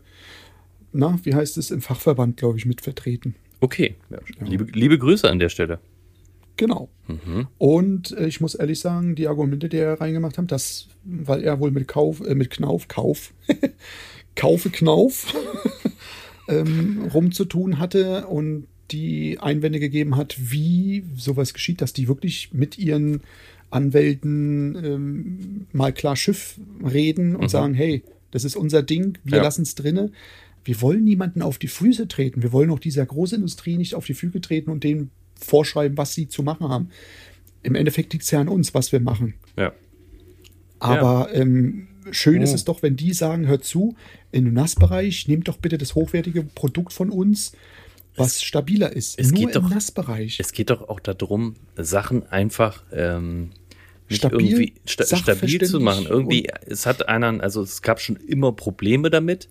na, 0.94 1.18
wie 1.24 1.34
heißt 1.34 1.58
es, 1.58 1.70
im 1.70 1.80
Fachverband, 1.82 2.36
glaube 2.38 2.56
ich, 2.58 2.66
mit 2.66 2.80
vertreten. 2.80 3.34
Okay. 3.60 3.94
Ja. 4.10 4.18
Liebe, 4.46 4.64
liebe 4.72 4.98
Grüße 4.98 5.28
an 5.30 5.38
der 5.38 5.48
Stelle. 5.50 5.78
Genau. 6.56 6.88
Mhm. 7.08 7.48
Und 7.58 8.12
äh, 8.12 8.26
ich 8.26 8.40
muss 8.40 8.54
ehrlich 8.54 8.78
sagen, 8.80 9.14
die 9.16 9.26
Argumente, 9.26 9.68
die 9.68 9.78
er 9.78 10.00
reingemacht 10.00 10.38
hat, 10.38 10.52
dass, 10.52 10.88
weil 11.04 11.42
er 11.42 11.58
wohl 11.60 11.72
mit 11.72 11.88
Kauf, 11.88 12.20
äh, 12.20 12.34
mit 12.34 12.50
Knauf, 12.50 12.86
Kauf, 12.88 13.32
Kaufe 14.36 14.70
Knauf 14.70 15.34
ähm, 16.48 17.08
rumzutun 17.12 17.78
hatte 17.78 18.26
und 18.26 18.66
die 18.90 19.38
Einwände 19.40 19.80
gegeben 19.80 20.16
hat, 20.16 20.36
wie 20.38 21.04
sowas 21.16 21.54
geschieht, 21.54 21.80
dass 21.80 21.92
die 21.92 22.06
wirklich 22.06 22.52
mit 22.52 22.78
ihren 22.78 23.22
Anwälten 23.70 24.76
ähm, 24.84 25.66
mal 25.72 25.92
klar 25.92 26.16
Schiff 26.16 26.58
reden 26.84 27.34
und 27.34 27.48
sagen, 27.48 27.74
hey, 27.74 28.02
das 28.30 28.44
ist 28.44 28.56
unser 28.56 28.82
Ding, 28.82 29.18
wir 29.24 29.38
Ja. 29.38 29.42
lassen 29.42 29.62
es 29.62 29.74
drinne. 29.74 30.12
Wir 30.64 30.80
wollen 30.80 31.04
niemanden 31.04 31.42
auf 31.42 31.58
die 31.58 31.68
Füße 31.68 32.08
treten. 32.08 32.42
Wir 32.42 32.52
wollen 32.52 32.70
auch 32.70 32.78
dieser 32.78 33.04
Großindustrie 33.06 33.76
nicht 33.76 33.94
auf 33.94 34.06
die 34.06 34.14
Füße 34.14 34.40
treten 34.40 34.70
und 34.70 34.82
denen 34.84 35.10
vorschreiben, 35.38 35.96
was 35.98 36.14
sie 36.14 36.28
zu 36.28 36.42
machen 36.42 36.68
haben. 36.68 36.88
Im 37.62 37.74
Endeffekt 37.74 38.12
liegt 38.12 38.24
es 38.24 38.30
ja 38.30 38.40
an 38.40 38.48
uns, 38.48 38.72
was 38.74 38.92
wir 38.92 39.00
machen. 39.00 39.34
Ja. 39.58 39.72
Aber 40.78 41.30
ähm, 41.32 41.88
schön 42.10 42.42
ist 42.42 42.52
Oh. 42.52 42.54
es 42.54 42.64
doch, 42.64 42.82
wenn 42.82 42.96
die 42.96 43.12
sagen, 43.12 43.46
hört 43.46 43.64
zu, 43.64 43.96
im 44.32 44.52
Nassbereich, 44.52 45.28
nehmt 45.28 45.48
doch 45.48 45.56
bitte 45.58 45.78
das 45.78 45.94
hochwertige 45.94 46.42
Produkt 46.42 46.92
von 46.92 47.10
uns, 47.10 47.52
was 48.16 48.42
stabiler 48.42 48.92
ist. 48.94 49.18
es 49.18 49.30
Nur 49.32 49.46
geht 49.46 49.56
im 49.56 49.62
doch- 49.62 49.70
Nassbereich. 49.70 50.38
Es 50.40 50.52
geht 50.52 50.70
doch 50.70 50.88
auch 50.88 51.00
darum, 51.00 51.54
Sachen 51.76 52.26
einfach 52.30 52.84
ähm, 52.92 53.50
Stabil, 54.10 54.72
sta 54.86 55.04
stabil 55.16 55.62
zu 55.64 55.80
machen. 55.80 56.06
Irgendwie, 56.06 56.48
es 56.66 56.84
hat 56.86 57.08
einer, 57.08 57.40
also 57.42 57.62
es 57.62 57.80
gab 57.82 58.00
schon 58.00 58.16
immer 58.16 58.52
Probleme 58.52 59.08
damit. 59.10 59.48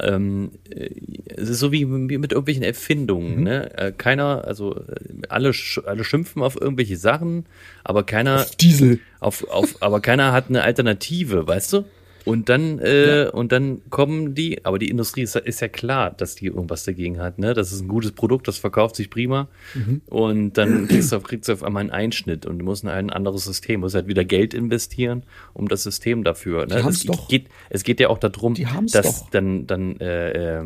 Ähm, 0.00 0.52
äh, 0.70 0.90
es 1.36 1.48
ist 1.48 1.58
so 1.58 1.72
wie 1.72 1.84
mit 1.84 2.32
irgendwelchen 2.32 2.62
Erfindungen. 2.62 3.38
Mhm. 3.38 3.42
Ne? 3.42 3.78
Äh, 3.78 3.92
keiner, 3.92 4.44
also 4.44 4.76
äh, 4.76 4.82
alle, 5.28 5.52
alle 5.86 6.04
schimpfen 6.04 6.42
auf 6.42 6.60
irgendwelche 6.60 6.96
Sachen, 6.96 7.46
aber 7.84 8.04
keiner 8.04 8.46
Diesel. 8.60 9.00
auf, 9.20 9.48
auf, 9.48 9.82
aber 9.82 10.00
keiner 10.00 10.32
hat 10.32 10.48
eine 10.48 10.62
Alternative, 10.62 11.46
weißt 11.46 11.72
du? 11.72 11.84
Und 12.28 12.50
dann, 12.50 12.78
äh, 12.78 13.30
und 13.32 13.52
dann 13.52 13.80
kommen 13.88 14.34
die, 14.34 14.64
aber 14.66 14.78
die 14.78 14.88
Industrie 14.90 15.22
ist, 15.22 15.34
ist 15.34 15.60
ja 15.60 15.68
klar, 15.68 16.10
dass 16.10 16.34
die 16.34 16.46
irgendwas 16.46 16.84
dagegen 16.84 17.18
hat, 17.18 17.38
ne? 17.38 17.54
Das 17.54 17.72
ist 17.72 17.80
ein 17.80 17.88
gutes 17.88 18.12
Produkt, 18.12 18.46
das 18.48 18.58
verkauft 18.58 18.96
sich 18.96 19.08
prima. 19.08 19.48
Mhm. 19.74 20.02
Und 20.06 20.52
dann 20.58 20.88
kriegst 20.88 21.10
du, 21.12 21.16
auf- 21.16 21.22
kriegst 21.22 21.48
du 21.48 21.54
auf 21.54 21.62
einmal 21.62 21.80
einen 21.80 21.90
Einschnitt 21.90 22.44
und 22.44 22.58
du 22.58 22.64
musst 22.66 22.84
in 22.84 22.90
ein 22.90 23.08
anderes 23.08 23.44
System, 23.44 23.80
musst 23.80 23.94
halt 23.94 24.08
wieder 24.08 24.24
Geld 24.26 24.52
investieren, 24.52 25.22
um 25.54 25.68
das 25.68 25.82
System 25.82 26.22
dafür. 26.22 26.66
Ne? 26.66 26.82
Die 26.82 26.88
es 26.88 27.04
doch. 27.04 27.28
geht, 27.28 27.46
es 27.70 27.82
geht 27.82 27.98
ja 27.98 28.08
auch 28.08 28.18
darum, 28.18 28.54
dass 28.92 29.20
doch. 29.20 29.30
dann, 29.30 29.66
dann, 29.66 29.98
äh, 30.00 30.58
äh, 30.60 30.64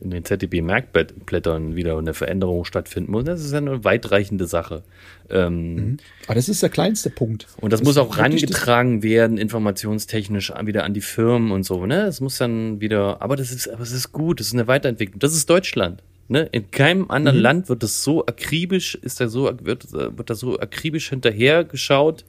in 0.00 0.10
den 0.10 0.24
ZDB-Merkblättern 0.24 1.76
wieder 1.76 1.98
eine 1.98 2.14
Veränderung 2.14 2.64
stattfinden 2.64 3.12
muss. 3.12 3.24
Das 3.24 3.44
ist 3.44 3.52
ja 3.52 3.58
eine 3.58 3.84
weitreichende 3.84 4.46
Sache. 4.46 4.82
Ähm, 5.30 5.74
mhm. 5.74 5.96
Aber 6.26 6.34
das 6.34 6.48
ist 6.48 6.62
der 6.62 6.70
kleinste 6.70 7.10
Punkt. 7.10 7.46
Und 7.60 7.72
das, 7.72 7.80
das 7.80 7.86
muss 7.86 7.96
auch 7.98 8.18
rangetragen 8.18 9.02
werden, 9.02 9.38
informationstechnisch 9.38 10.52
wieder 10.64 10.84
an 10.84 10.94
die 10.94 11.00
Firmen 11.00 11.50
und 11.50 11.64
so. 11.64 11.86
Ne? 11.86 12.06
Das 12.06 12.20
muss 12.20 12.38
dann 12.38 12.80
wieder, 12.80 13.20
aber 13.22 13.36
das 13.36 13.52
ist, 13.52 13.68
aber 13.68 13.82
es 13.82 13.92
ist 13.92 14.12
gut, 14.12 14.40
das 14.40 14.48
ist 14.48 14.54
eine 14.54 14.66
Weiterentwicklung. 14.66 15.18
Das 15.18 15.34
ist 15.34 15.48
Deutschland. 15.48 16.02
Ne? 16.28 16.48
In 16.52 16.70
keinem 16.70 17.10
anderen 17.10 17.38
mhm. 17.38 17.42
Land 17.42 17.68
wird 17.68 17.82
das 17.82 18.02
so 18.02 18.26
akribisch, 18.26 18.94
ist 18.96 19.20
da 19.20 19.28
so, 19.28 19.50
wird, 19.62 19.92
wird 19.92 20.30
da 20.30 20.34
so 20.34 20.58
akribisch 20.58 21.08
hinterher 21.08 21.64
geschaut 21.64 22.24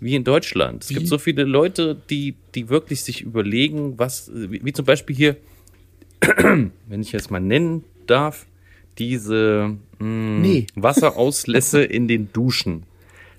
wie 0.00 0.16
in 0.16 0.24
Deutschland. 0.24 0.82
Es 0.84 0.90
wie? 0.90 0.94
gibt 0.94 1.08
so 1.08 1.18
viele 1.18 1.44
Leute, 1.44 1.96
die, 2.10 2.34
die 2.54 2.68
wirklich 2.68 3.02
sich 3.02 3.22
überlegen, 3.22 3.98
was, 3.98 4.30
wie, 4.34 4.64
wie 4.64 4.72
zum 4.72 4.84
Beispiel 4.84 5.14
hier, 5.14 5.36
wenn 6.88 7.00
ich 7.00 7.12
jetzt 7.12 7.30
mal 7.30 7.40
nennen 7.40 7.84
darf, 8.06 8.46
diese 8.98 9.76
mh, 9.98 10.04
hm, 10.04 10.40
nee. 10.40 10.66
Wasserauslässe 10.74 11.82
in 11.84 12.08
den 12.08 12.32
Duschen. 12.32 12.84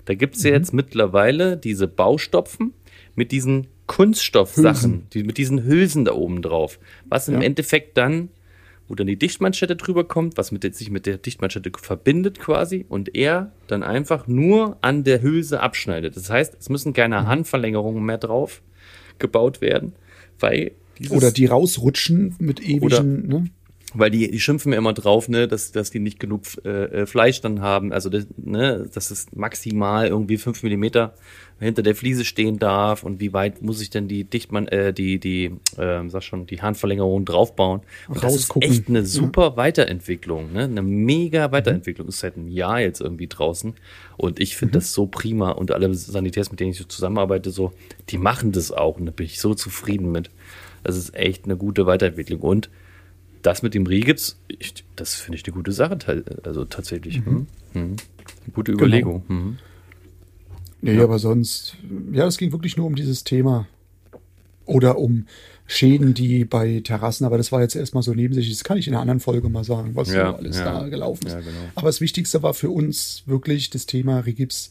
Da 0.04 0.14
gibt 0.14 0.36
es 0.36 0.42
ja 0.42 0.50
mhm. 0.50 0.56
jetzt 0.56 0.74
mittlerweile 0.74 1.56
diese 1.56 1.88
Baustopfen 1.88 2.74
mit 3.14 3.32
diesen 3.32 3.68
Kunststoffsachen, 3.86 5.06
die, 5.12 5.24
mit 5.24 5.38
diesen 5.38 5.64
Hülsen 5.64 6.04
da 6.04 6.12
oben 6.12 6.42
drauf, 6.42 6.78
was 7.08 7.28
im 7.28 7.34
ja. 7.34 7.42
Endeffekt 7.42 7.96
dann 7.96 8.28
wo 8.88 8.94
dann 8.94 9.06
die 9.06 9.16
Dichtmanschette 9.16 9.76
drüber 9.76 10.04
kommt, 10.04 10.36
was 10.36 10.52
mit 10.52 10.62
der, 10.62 10.72
sich 10.72 10.90
mit 10.90 11.06
der 11.06 11.16
Dichtmanschette 11.16 11.70
verbindet 11.80 12.38
quasi 12.38 12.84
und 12.88 13.14
er 13.14 13.52
dann 13.66 13.82
einfach 13.82 14.26
nur 14.26 14.76
an 14.82 15.04
der 15.04 15.22
Hülse 15.22 15.60
abschneidet. 15.60 16.16
Das 16.16 16.28
heißt, 16.28 16.56
es 16.58 16.68
müssen 16.68 16.92
keine 16.92 17.22
mhm. 17.22 17.26
Handverlängerungen 17.26 18.04
mehr 18.04 18.18
drauf 18.18 18.62
gebaut 19.18 19.60
werden, 19.60 19.94
weil 20.38 20.72
oder 21.10 21.32
die 21.32 21.46
rausrutschen 21.46 22.36
mit 22.38 22.60
ewigen, 22.60 23.28
ne? 23.28 23.44
Weil 23.96 24.10
die, 24.10 24.28
die 24.28 24.40
schimpfen 24.40 24.70
mir 24.70 24.76
immer 24.76 24.92
drauf, 24.92 25.28
ne, 25.28 25.46
dass, 25.46 25.70
dass 25.70 25.92
die 25.92 26.00
nicht 26.00 26.18
genug 26.18 26.42
äh, 26.64 27.02
äh, 27.02 27.06
Fleisch 27.06 27.40
dann 27.40 27.60
haben. 27.60 27.92
Also 27.92 28.10
das, 28.10 28.26
ne, 28.36 28.88
dass 28.92 29.12
es 29.12 29.26
maximal 29.34 30.08
irgendwie 30.08 30.36
fünf 30.36 30.64
Millimeter 30.64 31.14
hinter 31.60 31.82
der 31.82 31.94
Fliese 31.94 32.24
stehen 32.24 32.58
darf 32.58 33.04
und 33.04 33.20
wie 33.20 33.32
weit 33.32 33.62
muss 33.62 33.80
ich 33.80 33.90
denn 33.90 34.08
die 34.08 34.24
Dichtmann, 34.24 34.66
äh, 34.66 34.92
die, 34.92 35.20
die, 35.20 35.52
äh, 35.76 36.08
sag 36.08 36.24
schon, 36.24 36.46
die 36.46 36.60
Handverlängerung 36.60 37.24
draufbauen. 37.24 37.82
Und 38.08 38.22
das 38.22 38.34
ist 38.34 38.52
echt 38.60 38.88
eine 38.88 39.06
super 39.06 39.50
ja. 39.50 39.56
Weiterentwicklung, 39.56 40.52
ne? 40.52 40.64
Eine 40.64 40.82
mega 40.82 41.52
Weiterentwicklung. 41.52 42.06
Mhm. 42.06 42.10
Ist 42.10 42.18
seit 42.18 42.36
einem 42.36 42.48
Jahr 42.48 42.80
jetzt 42.80 43.00
irgendwie 43.00 43.28
draußen. 43.28 43.74
Und 44.16 44.40
ich 44.40 44.56
finde 44.56 44.72
mhm. 44.72 44.78
das 44.80 44.92
so 44.92 45.06
prima. 45.06 45.52
Und 45.52 45.70
alle 45.70 45.94
Sanitärs, 45.94 46.50
mit 46.50 46.58
denen 46.58 46.72
ich 46.72 46.78
so 46.78 46.84
zusammenarbeite, 46.84 47.52
so, 47.52 47.72
die 48.08 48.18
machen 48.18 48.50
das 48.50 48.72
auch. 48.72 48.98
Und 48.98 49.06
da 49.06 49.12
bin 49.12 49.26
ich 49.26 49.40
so 49.40 49.54
zufrieden 49.54 50.10
mit. 50.10 50.30
Das 50.84 50.96
ist 50.96 51.14
echt 51.14 51.44
eine 51.44 51.56
gute 51.56 51.86
Weiterentwicklung. 51.86 52.40
Und 52.40 52.70
das 53.42 53.62
mit 53.62 53.74
dem 53.74 53.86
Rigips, 53.86 54.38
ich, 54.48 54.84
das 54.96 55.14
finde 55.14 55.38
ich 55.38 55.44
eine 55.44 55.54
gute 55.54 55.72
Sache, 55.72 55.98
also 56.44 56.64
tatsächlich. 56.64 57.24
Mhm. 57.24 57.46
Mhm. 57.74 57.96
Gute 58.52 58.72
genau. 58.72 58.84
Überlegung. 58.84 59.24
Genau. 59.26 59.40
Mhm. 59.40 59.58
Nee, 60.80 60.96
ja. 60.96 61.04
aber 61.04 61.18
sonst, 61.18 61.76
ja, 62.12 62.26
es 62.26 62.38
ging 62.38 62.52
wirklich 62.52 62.76
nur 62.76 62.86
um 62.86 62.94
dieses 62.94 63.24
Thema. 63.24 63.66
Oder 64.66 64.98
um 64.98 65.26
Schäden, 65.66 66.14
die 66.14 66.44
bei 66.44 66.80
Terrassen, 66.80 67.26
aber 67.26 67.38
das 67.38 67.52
war 67.52 67.60
jetzt 67.60 67.74
erstmal 67.74 68.02
so 68.02 68.12
nebensächlich. 68.14 68.54
Das 68.54 68.64
kann 68.64 68.76
ich 68.76 68.86
in 68.86 68.94
einer 68.94 69.00
anderen 69.00 69.20
Folge 69.20 69.48
mal 69.48 69.64
sagen, 69.64 69.94
was 69.94 70.12
ja, 70.12 70.30
so 70.30 70.36
alles 70.36 70.58
ja. 70.58 70.64
da 70.64 70.88
gelaufen 70.88 71.26
ist. 71.26 71.36
Genau. 71.36 71.50
Aber 71.74 71.88
das 71.88 72.00
Wichtigste 72.00 72.42
war 72.42 72.54
für 72.54 72.70
uns 72.70 73.22
wirklich 73.26 73.70
das 73.70 73.86
Thema 73.86 74.20
Regips, 74.20 74.70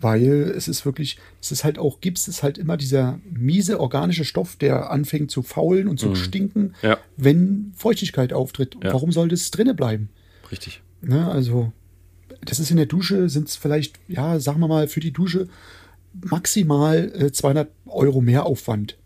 weil 0.00 0.52
es 0.56 0.68
ist 0.68 0.84
wirklich, 0.84 1.18
es 1.40 1.52
ist 1.52 1.64
halt 1.64 1.78
auch, 1.78 2.00
Gips 2.00 2.28
ist 2.28 2.42
halt 2.42 2.58
immer 2.58 2.76
dieser 2.76 3.18
miese 3.30 3.80
organische 3.80 4.24
Stoff, 4.24 4.56
der 4.56 4.90
anfängt 4.90 5.30
zu 5.30 5.42
faulen 5.42 5.88
und 5.88 5.98
zu 5.98 6.08
mhm. 6.08 6.16
stinken, 6.16 6.74
wenn 7.16 7.72
Feuchtigkeit 7.76 8.32
auftritt. 8.32 8.76
Warum 8.82 9.12
soll 9.12 9.28
das 9.28 9.50
drinne 9.50 9.74
bleiben? 9.74 10.10
Richtig. 10.50 10.82
Ne, 11.00 11.30
also 11.30 11.72
das 12.44 12.60
ist 12.60 12.70
in 12.70 12.76
der 12.76 12.86
Dusche, 12.86 13.28
sind 13.28 13.48
es 13.48 13.56
vielleicht, 13.56 13.98
ja, 14.08 14.38
sagen 14.38 14.60
wir 14.60 14.68
mal, 14.68 14.88
für 14.88 15.00
die 15.00 15.12
Dusche 15.12 15.48
maximal 16.12 17.12
äh, 17.14 17.32
200 17.32 17.68
Euro 17.86 18.20
Mehraufwand. 18.20 18.96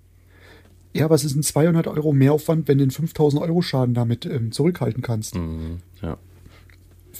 Ja, 0.92 1.08
was 1.08 1.24
ist 1.24 1.36
ein 1.36 1.42
200 1.42 1.86
Euro 1.86 2.12
Mehraufwand, 2.12 2.66
wenn 2.68 2.78
du 2.78 2.84
den 2.84 2.90
5000 2.90 3.42
Euro 3.42 3.62
Schaden 3.62 3.94
damit 3.94 4.26
ähm, 4.26 4.52
zurückhalten 4.52 5.02
kannst? 5.02 5.36
Mhm, 5.36 5.78
ja. 6.02 6.18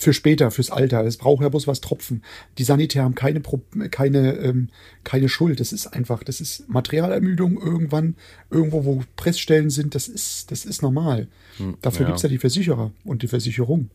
Für 0.00 0.14
später, 0.14 0.50
fürs 0.50 0.70
Alter. 0.70 1.04
Es 1.04 1.18
braucht 1.18 1.42
ja 1.42 1.50
bloß 1.50 1.66
was 1.66 1.82
tropfen. 1.82 2.22
Die 2.56 2.64
Sanitär 2.64 3.02
haben 3.02 3.14
keine, 3.14 3.40
Pro 3.40 3.60
keine, 3.90 4.32
ähm, 4.38 4.70
keine 5.04 5.28
Schuld. 5.28 5.60
Das 5.60 5.74
ist 5.74 5.88
einfach, 5.88 6.24
das 6.24 6.40
ist 6.40 6.70
Materialermüdung 6.70 7.60
irgendwann, 7.60 8.14
irgendwo, 8.48 8.86
wo 8.86 9.04
Pressstellen 9.16 9.68
sind. 9.68 9.94
Das 9.94 10.08
ist, 10.08 10.50
das 10.50 10.64
ist 10.64 10.80
normal. 10.80 11.28
Mhm, 11.58 11.76
Dafür 11.82 12.08
ja. 12.08 12.14
es 12.14 12.22
ja 12.22 12.30
die 12.30 12.38
Versicherer 12.38 12.92
und 13.04 13.20
die 13.22 13.28
Versicherung. 13.28 13.90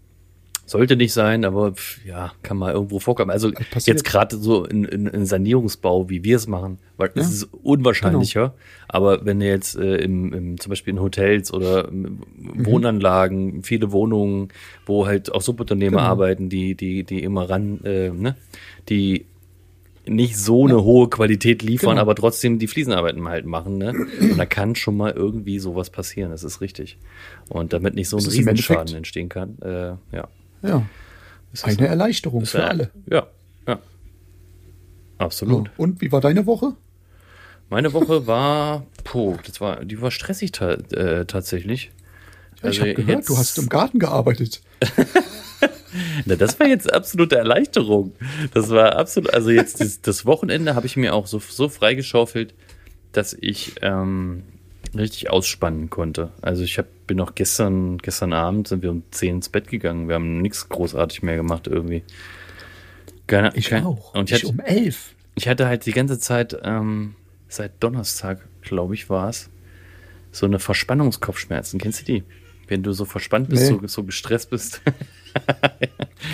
Sollte 0.68 0.96
nicht 0.96 1.14
sein, 1.14 1.46
aber 1.46 1.74
ja, 2.06 2.32
kann 2.42 2.58
mal 2.58 2.74
irgendwo 2.74 2.98
vorkommen. 3.00 3.30
Also 3.30 3.52
Passiert. 3.52 3.98
jetzt 3.98 4.04
gerade 4.04 4.36
so 4.36 4.66
in, 4.66 4.84
in, 4.84 5.06
in, 5.06 5.26
Sanierungsbau, 5.28 6.10
wie 6.10 6.24
wir 6.24 6.38
es 6.38 6.48
machen, 6.48 6.80
weil 6.98 7.12
ja. 7.14 7.22
es 7.22 7.32
ist 7.32 7.44
unwahrscheinlicher. 7.62 8.42
Genau. 8.42 8.56
Aber 8.88 9.26
wenn 9.26 9.42
ihr 9.42 9.50
jetzt 9.50 9.76
äh, 9.78 9.98
im, 9.98 10.34
im, 10.34 10.60
zum 10.60 10.72
Beispiel 10.72 10.96
in 10.96 11.02
Hotels 11.02 11.54
oder 11.54 11.92
mhm. 11.92 12.20
Wohnanlagen, 12.42 13.62
viele 13.62 13.92
Wohnungen, 13.92 14.50
wo 14.88 15.06
halt 15.06 15.32
auch 15.32 15.42
Subunternehmer 15.42 15.98
genau. 15.98 16.10
arbeiten, 16.10 16.50
die, 16.50 16.74
die, 16.74 17.04
die 17.04 17.22
immer 17.22 17.48
ran, 17.48 17.82
äh, 17.84 18.10
ne, 18.10 18.36
die 18.90 19.28
nicht 20.08 20.38
so 20.38 20.66
eine 20.66 20.78
ja. 20.78 20.82
hohe 20.82 21.10
Qualität 21.10 21.62
liefern, 21.62 21.92
genau. 21.92 22.02
aber 22.02 22.16
trotzdem 22.16 22.60
die 22.60 22.68
Fliesenarbeiten 22.68 23.28
halt 23.28 23.46
machen. 23.46 23.78
Ne? 23.78 23.94
Und 24.20 24.38
da 24.38 24.46
kann 24.46 24.76
schon 24.76 24.98
mal 24.98 25.12
irgendwie 25.12 25.60
sowas 25.60 25.90
passieren, 25.90 26.32
das 26.32 26.44
ist 26.44 26.62
richtig. 26.62 26.98
Und 27.50 27.74
damit 27.74 27.96
nicht 27.96 28.10
so 28.10 28.18
ein 28.18 28.26
Riesenschaden 28.26 28.96
entstehen 28.96 29.30
kann, 29.30 29.58
äh, 29.62 29.94
ja. 30.16 30.28
Ja. 30.68 30.86
Eine 31.64 31.88
Erleichterung 31.88 32.46
für 32.46 32.64
alle. 32.64 32.92
Ja, 33.10 33.28
ja. 33.68 33.80
Absolut. 35.18 35.70
So, 35.78 35.84
und 35.84 36.02
wie 36.02 36.12
war 36.12 36.22
deine 36.22 36.46
Woche? 36.46 36.74
Meine 37.70 37.94
Woche 37.94 38.28
war, 38.28 38.86
puh, 39.04 39.38
das 39.46 39.60
war, 39.60 39.84
die 39.84 40.02
war 40.02 40.12
stressig 40.12 40.52
ta 40.52 40.74
äh, 40.74 41.26
tatsächlich. 41.26 41.92
Ja, 42.62 42.70
ich 42.70 42.80
also 42.80 42.82
habe 42.82 42.94
gehört, 42.94 43.18
jetzt, 43.18 43.30
du 43.30 43.38
hast 43.38 43.58
im 43.58 43.70
Garten 43.70 44.00
gearbeitet. 44.00 44.62
Na, 46.26 46.36
das 46.36 46.60
war 46.60 46.68
jetzt 46.68 46.92
absolute 46.92 47.38
Erleichterung. 47.38 48.14
Das 48.54 48.70
war 48.70 48.98
absolut, 48.98 49.34
also 49.34 49.50
jetzt 49.50 49.80
das, 49.82 50.02
das 50.02 50.26
Wochenende 50.26 50.76
habe 50.76 50.86
ich 50.86 50.98
mir 50.98 51.14
auch 51.14 51.28
so, 51.28 51.40
so 51.40 51.70
freigeschaufelt, 51.70 52.54
dass 53.14 53.36
ich 53.40 53.76
ähm, 53.82 54.44
richtig 55.00 55.30
ausspannen 55.30 55.90
konnte. 55.90 56.32
Also 56.42 56.64
ich 56.64 56.78
hab, 56.78 56.88
bin 57.08 57.18
noch 57.18 57.36
gestern, 57.36 57.98
gestern 57.98 58.34
Abend 58.34 58.68
sind 58.68 58.84
wir 58.84 58.92
um 58.92 59.04
10 59.12 59.36
ins 59.36 59.50
Bett 59.50 59.68
gegangen. 59.68 60.08
Wir 60.08 60.16
haben 60.16 60.42
nichts 60.42 60.70
großartig 60.70 61.24
mehr 61.24 61.36
gemacht 61.36 61.68
irgendwie. 61.68 62.04
Keine, 63.28 63.52
ich 63.56 63.70
kein, 63.70 63.84
auch. 63.84 64.14
Und 64.14 64.32
ich, 64.32 64.38
ich 64.38 64.44
hatte, 64.44 64.52
um 64.52 64.60
11. 64.60 65.16
Ich 65.36 65.48
hatte 65.48 65.68
halt 65.68 65.86
die 65.86 65.92
ganze 65.92 66.20
Zeit, 66.20 66.58
ähm, 66.64 67.16
seit 67.48 67.84
Donnerstag, 67.84 68.48
glaube 68.62 68.94
ich, 68.94 69.10
war 69.10 69.30
es, 69.30 69.50
so 70.32 70.46
eine 70.46 70.60
Verspannungskopfschmerzen. 70.60 71.80
Kennst 71.80 72.02
du 72.02 72.06
die? 72.06 72.24
Wenn 72.68 72.84
du 72.84 72.94
so 72.94 73.06
verspannt 73.06 73.50
bist, 73.50 73.64
nee. 73.64 73.78
so, 73.82 73.88
so 73.88 74.04
gestresst 74.04 74.50
bist. 74.50 74.82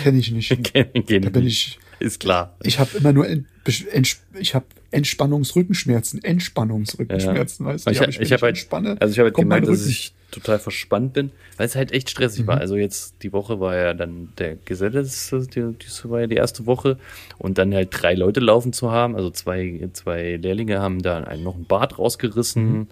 Kenn 0.02 0.18
ich 0.18 0.30
nicht. 0.30 0.48
Kenn, 0.64 1.06
kenn 1.06 1.22
da 1.22 1.30
bin 1.30 1.46
ich. 1.46 1.78
Ist 2.02 2.18
klar. 2.18 2.56
Ich 2.64 2.80
habe 2.80 2.90
immer 2.98 3.12
nur, 3.12 3.26
ich 3.64 4.54
habe 4.54 4.66
Entspannungsrückenschmerzen, 4.90 6.22
Entspannungsrückenschmerzen, 6.24 7.64
ja. 7.64 7.72
weißt 7.72 7.86
du? 7.86 7.90
Ich, 7.90 8.00
ich, 8.00 8.20
ich 8.20 8.32
habe 8.32 8.42
halt, 8.42 8.56
entspanne, 8.56 8.96
also 9.00 9.12
ich 9.12 9.18
habe 9.20 9.28
halt 9.28 9.36
gemerkt, 9.36 9.68
dass 9.68 9.86
ich 9.86 10.12
total 10.32 10.58
verspannt 10.58 11.12
bin, 11.12 11.30
weil 11.56 11.66
es 11.66 11.76
halt 11.76 11.92
echt 11.92 12.10
stressig 12.10 12.42
mhm. 12.42 12.48
war. 12.48 12.58
Also 12.58 12.74
jetzt 12.74 13.22
die 13.22 13.32
Woche 13.32 13.60
war 13.60 13.76
ja 13.76 13.94
dann 13.94 14.30
der 14.38 14.56
Geselle, 14.64 15.02
das, 15.02 15.30
das 15.30 16.10
war 16.10 16.20
ja 16.20 16.26
die 16.26 16.34
erste 16.34 16.66
Woche 16.66 16.98
und 17.38 17.58
dann 17.58 17.72
halt 17.72 17.90
drei 17.92 18.14
Leute 18.14 18.40
laufen 18.40 18.72
zu 18.72 18.90
haben, 18.90 19.14
also 19.14 19.30
zwei, 19.30 19.88
zwei 19.92 20.36
Lehrlinge 20.36 20.80
haben 20.80 21.00
da 21.02 21.22
einen, 21.22 21.44
noch 21.44 21.54
ein 21.54 21.66
Bad 21.66 21.98
rausgerissen 21.98 22.72
mhm. 22.72 22.86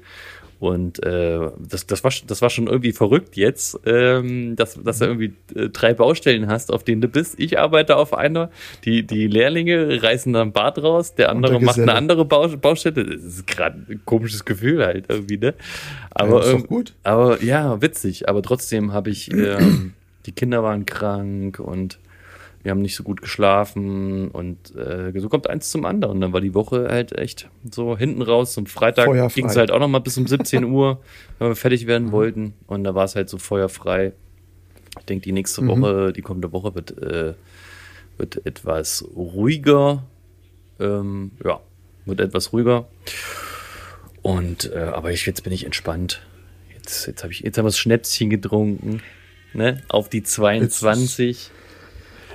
Und 0.60 1.02
äh, 1.02 1.50
das, 1.58 1.86
das, 1.86 2.04
war, 2.04 2.12
das 2.26 2.42
war 2.42 2.50
schon 2.50 2.66
irgendwie 2.66 2.92
verrückt 2.92 3.34
jetzt, 3.34 3.80
ähm, 3.86 4.56
dass, 4.56 4.74
dass 4.74 4.98
du 4.98 5.06
irgendwie 5.06 5.32
äh, 5.54 5.70
drei 5.70 5.94
Baustellen 5.94 6.48
hast, 6.48 6.70
auf 6.70 6.84
denen 6.84 7.00
du 7.00 7.08
bist. 7.08 7.40
Ich 7.40 7.58
arbeite 7.58 7.96
auf 7.96 8.12
einer, 8.12 8.50
die, 8.84 9.06
die 9.06 9.26
Lehrlinge 9.26 10.02
reißen 10.02 10.34
dann 10.34 10.52
Bad 10.52 10.82
raus, 10.82 11.14
der 11.14 11.30
andere 11.30 11.52
der 11.54 11.62
macht 11.62 11.78
eine 11.78 11.94
andere 11.94 12.26
Baustelle. 12.26 13.06
Das 13.06 13.24
ist 13.24 13.46
gerade 13.46 13.86
ein 13.88 14.02
komisches 14.04 14.44
Gefühl 14.44 14.84
halt 14.84 15.06
irgendwie, 15.08 15.38
ne? 15.38 15.54
Aber, 16.10 16.44
ja, 16.46 16.52
doch 16.52 16.66
gut. 16.66 16.92
aber 17.04 17.42
ja, 17.42 17.80
witzig. 17.80 18.28
Aber 18.28 18.42
trotzdem 18.42 18.92
habe 18.92 19.08
ich, 19.08 19.32
ähm, 19.32 19.94
die 20.26 20.32
Kinder 20.32 20.62
waren 20.62 20.84
krank 20.84 21.58
und 21.58 21.98
wir 22.62 22.72
haben 22.72 22.82
nicht 22.82 22.94
so 22.94 23.02
gut 23.02 23.22
geschlafen 23.22 24.28
und 24.30 24.74
äh, 24.76 25.18
so 25.18 25.28
kommt 25.28 25.48
eins 25.48 25.70
zum 25.70 25.86
anderen. 25.86 26.20
Dann 26.20 26.32
war 26.32 26.42
die 26.42 26.54
Woche 26.54 26.88
halt 26.90 27.16
echt 27.16 27.48
so 27.70 27.96
hinten 27.96 28.20
raus. 28.20 28.52
Zum 28.52 28.66
Freitag 28.66 29.08
ging 29.34 29.46
es 29.46 29.56
halt 29.56 29.70
auch 29.70 29.78
noch 29.78 29.88
mal 29.88 30.00
bis 30.00 30.18
um 30.18 30.26
17 30.26 30.64
Uhr, 30.64 31.00
wenn 31.38 31.48
wir 31.48 31.56
fertig 31.56 31.86
werden 31.86 32.08
mhm. 32.08 32.12
wollten. 32.12 32.54
Und 32.66 32.84
da 32.84 32.94
war 32.94 33.04
es 33.04 33.16
halt 33.16 33.30
so 33.30 33.38
feuerfrei. 33.38 34.12
Ich 34.98 35.04
denke, 35.06 35.22
die 35.22 35.32
nächste 35.32 35.62
mhm. 35.62 35.68
Woche, 35.68 36.12
die 36.12 36.20
kommende 36.20 36.52
Woche 36.52 36.74
wird, 36.74 36.98
äh, 36.98 37.34
wird 38.18 38.44
etwas 38.44 39.06
ruhiger. 39.16 40.04
Ähm, 40.78 41.30
ja, 41.42 41.60
wird 42.04 42.20
etwas 42.20 42.52
ruhiger. 42.52 42.88
Und 44.20 44.70
äh, 44.74 44.78
aber 44.78 45.12
ich, 45.12 45.24
jetzt 45.24 45.44
bin 45.44 45.52
ich 45.54 45.64
entspannt. 45.64 46.20
Jetzt, 46.74 47.06
jetzt, 47.06 47.24
hab 47.24 47.30
ich, 47.30 47.40
jetzt 47.40 47.56
haben 47.56 47.64
wir 47.64 47.68
das 47.68 47.78
Schnäpschen 47.78 48.28
getrunken. 48.28 49.02
Ne? 49.54 49.82
Auf 49.88 50.10
die 50.10 50.22
22. 50.22 51.50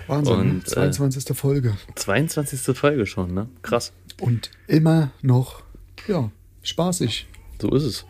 Wahnsinn, 0.07 0.35
Und, 0.35 0.53
ne? 0.55 0.63
22. 0.65 1.35
Folge. 1.37 1.75
22. 1.95 2.77
Folge 2.77 3.05
schon, 3.05 3.33
ne? 3.33 3.47
Krass. 3.61 3.93
Und 4.19 4.51
immer 4.67 5.11
noch, 5.21 5.63
ja, 6.07 6.31
spaßig. 6.63 7.27
So 7.61 7.69
ist 7.71 7.83
es. 7.83 8.05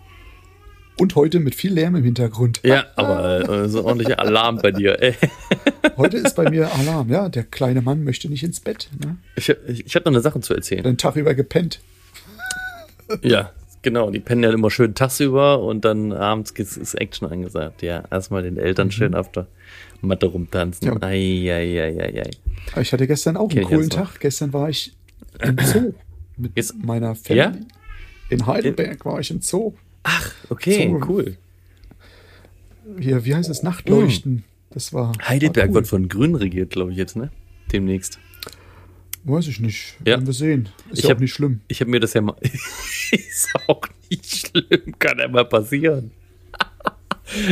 Und 0.97 1.15
heute 1.15 1.39
mit 1.39 1.55
viel 1.55 1.73
Lärm 1.73 1.95
im 1.95 2.03
Hintergrund. 2.03 2.61
Ja, 2.63 2.85
aber 2.95 3.49
äh, 3.49 3.69
so 3.69 3.79
ein 3.79 3.85
ordentlicher 3.85 4.19
Alarm 4.19 4.59
bei 4.61 4.71
dir. 4.71 5.01
Ey. 5.01 5.15
Heute 5.97 6.17
ist 6.17 6.35
bei 6.35 6.49
mir 6.49 6.73
Alarm, 6.73 7.09
ja. 7.09 7.29
Der 7.29 7.43
kleine 7.43 7.81
Mann 7.81 8.03
möchte 8.03 8.29
nicht 8.29 8.43
ins 8.43 8.59
Bett. 8.59 8.89
Ne? 9.03 9.17
Ich, 9.35 9.49
ich, 9.49 9.85
ich 9.85 9.95
habe 9.95 10.05
noch 10.05 10.13
eine 10.13 10.21
Sache 10.21 10.39
zu 10.41 10.53
erzählen. 10.53 10.83
Den 10.83 10.97
Tag 10.97 11.15
über 11.15 11.33
gepennt. 11.35 11.79
Ja, 13.21 13.51
genau. 13.85 14.09
Die 14.11 14.19
pennen 14.19 14.43
ja 14.43 14.51
immer 14.51 14.69
schön 14.69 14.93
tagsüber 14.93 15.61
und 15.63 15.85
dann 15.85 16.11
abends 16.11 16.51
ist 16.51 16.93
Action 16.95 17.29
angesagt. 17.31 17.81
Ja, 17.81 18.03
erstmal 18.11 18.43
den 18.43 18.57
Eltern 18.57 18.91
schön 18.91 19.15
auf 19.15 19.31
der 19.31 19.47
Matte 20.01 20.25
rumtanzen. 20.25 20.87
Ja. 20.87 20.95
Ei, 21.01 21.49
ei, 21.49 21.81
ei, 21.81 21.97
ei, 22.03 22.21
ei. 22.23 22.31
Aber 22.73 22.81
Ich 22.81 22.91
hatte 22.91 23.07
gestern 23.07 23.37
auch 23.37 23.47
Kenn 23.47 23.59
einen 23.59 23.67
coolen 23.67 23.87
noch. 23.87 23.95
Tag. 24.11 24.19
Gestern 24.19 24.51
war 24.51 24.69
ich 24.69 24.93
im 25.41 25.57
Zoo 25.59 25.93
mit 26.35 26.51
Jetzt- 26.55 26.75
meiner 26.83 27.15
Family. 27.15 27.39
Ja? 27.39 27.53
In 28.29 28.45
Heidelberg 28.45 29.05
war 29.05 29.19
ich 29.21 29.31
im 29.31 29.41
Zoo. 29.41 29.73
Ach, 30.03 30.31
okay, 30.49 30.89
So. 30.99 31.07
cool. 31.07 31.37
Hier, 32.99 33.23
wie 33.25 33.33
heißt 33.35 33.49
es? 33.49 33.63
Nachtleuchten. 33.63 34.43
Das 34.71 34.93
war. 34.93 35.13
Heidelberg 35.23 35.67
war 35.67 35.69
cool. 35.69 35.75
wird 35.75 35.87
von 35.87 36.09
Grün 36.09 36.35
regiert, 36.35 36.71
glaube 36.71 36.91
ich 36.91 36.97
jetzt, 36.97 37.15
ne? 37.15 37.31
Demnächst. 37.71 38.19
Weiß 39.27 39.47
ich 39.47 39.59
nicht. 39.59 39.95
Ja. 39.99 40.05
Werden 40.05 40.27
wir 40.27 40.33
sehen. 40.33 40.69
Ist 40.91 40.99
Ich 40.99 41.03
ja 41.05 41.09
hab- 41.09 41.17
auch 41.17 41.21
nicht 41.21 41.33
schlimm. 41.33 41.61
Ich 41.67 41.81
habe 41.81 41.89
mir 41.91 41.99
das 41.99 42.13
ja 42.13 42.21
mal. 42.21 42.35
ist 43.11 43.49
auch 43.67 43.81
nicht 44.09 44.25
schlimm, 44.47 44.97
kann 44.99 45.17
ja 45.19 45.27
mal 45.27 45.45
passieren. 45.45 46.11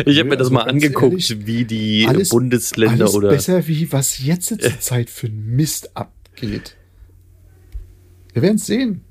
Ich 0.06 0.20
habe 0.20 0.30
mir 0.30 0.38
das 0.38 0.50
also 0.50 0.54
mal 0.54 0.70
angeguckt, 0.70 1.14
ehrlich, 1.32 1.48
wie 1.48 1.66
die 1.66 2.06
alles- 2.08 2.30
Bundesländer 2.30 3.06
Alles 3.06 3.16
oder. 3.16 3.30
besser, 3.30 3.68
wie 3.68 3.92
was 3.92 4.24
jetzt 4.24 4.46
zur 4.50 4.60
Zeit 4.80 5.10
für 5.10 5.26
ein 5.26 5.56
Mist 5.56 5.98
abgeht. 5.98 6.76
Wir 8.34 8.44
werden 8.44 8.58
es 8.58 8.68
sehen. 8.68 9.02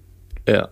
Ja. 0.49 0.69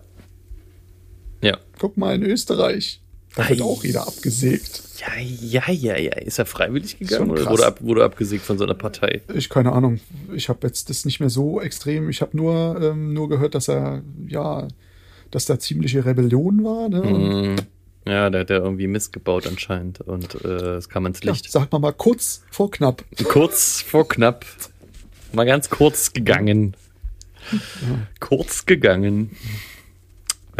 Ja. 1.43 1.57
Guck 1.77 1.97
mal 1.97 2.15
in 2.15 2.23
Österreich. 2.23 3.01
Da 3.35 3.47
wird 3.47 3.61
auch 3.61 3.83
jeder 3.83 4.07
abgesägt. 4.07 4.83
Ja, 4.99 5.19
ja, 5.19 5.71
ja, 5.71 5.97
ja. 5.97 6.11
Ist 6.13 6.37
er 6.37 6.45
freiwillig 6.45 6.99
gegangen 6.99 7.31
oder 7.31 7.49
wurde, 7.49 7.65
ab, 7.65 7.81
wurde 7.81 8.03
abgesägt 8.03 8.43
von 8.43 8.57
so 8.57 8.65
einer 8.65 8.73
Partei? 8.73 9.21
Ich 9.33 9.49
keine 9.49 9.71
Ahnung. 9.71 9.99
Ich 10.33 10.49
habe 10.49 10.67
jetzt 10.67 10.89
das 10.89 11.05
nicht 11.05 11.19
mehr 11.19 11.29
so 11.29 11.61
extrem. 11.61 12.09
Ich 12.09 12.21
habe 12.21 12.35
nur, 12.35 12.77
ähm, 12.81 13.13
nur 13.13 13.29
gehört, 13.29 13.55
dass 13.55 13.67
er, 13.69 14.01
ja, 14.27 14.67
dass 15.31 15.45
da 15.45 15.57
ziemliche 15.59 16.05
Rebellion 16.05 16.63
war. 16.63 16.89
Ne? 16.89 17.01
Mm, 17.01 17.55
Ja, 18.05 18.29
der 18.29 18.41
hat 18.41 18.49
ja 18.49 18.57
irgendwie 18.57 18.87
Mist 18.87 19.13
gebaut 19.13 19.47
anscheinend 19.47 20.01
und 20.01 20.43
äh, 20.43 20.75
es 20.75 20.89
kam 20.89 21.05
ins 21.05 21.21
ja, 21.23 21.31
Licht. 21.31 21.49
sag 21.51 21.71
mal 21.71 21.79
mal 21.79 21.93
kurz 21.93 22.43
vor 22.51 22.69
knapp. 22.69 23.03
Kurz 23.23 23.81
vor 23.81 24.07
knapp. 24.07 24.45
Mal 25.31 25.45
ganz 25.45 25.69
kurz 25.69 26.11
gegangen. 26.11 26.75
Kurz 28.19 28.65
gegangen. 28.65 29.31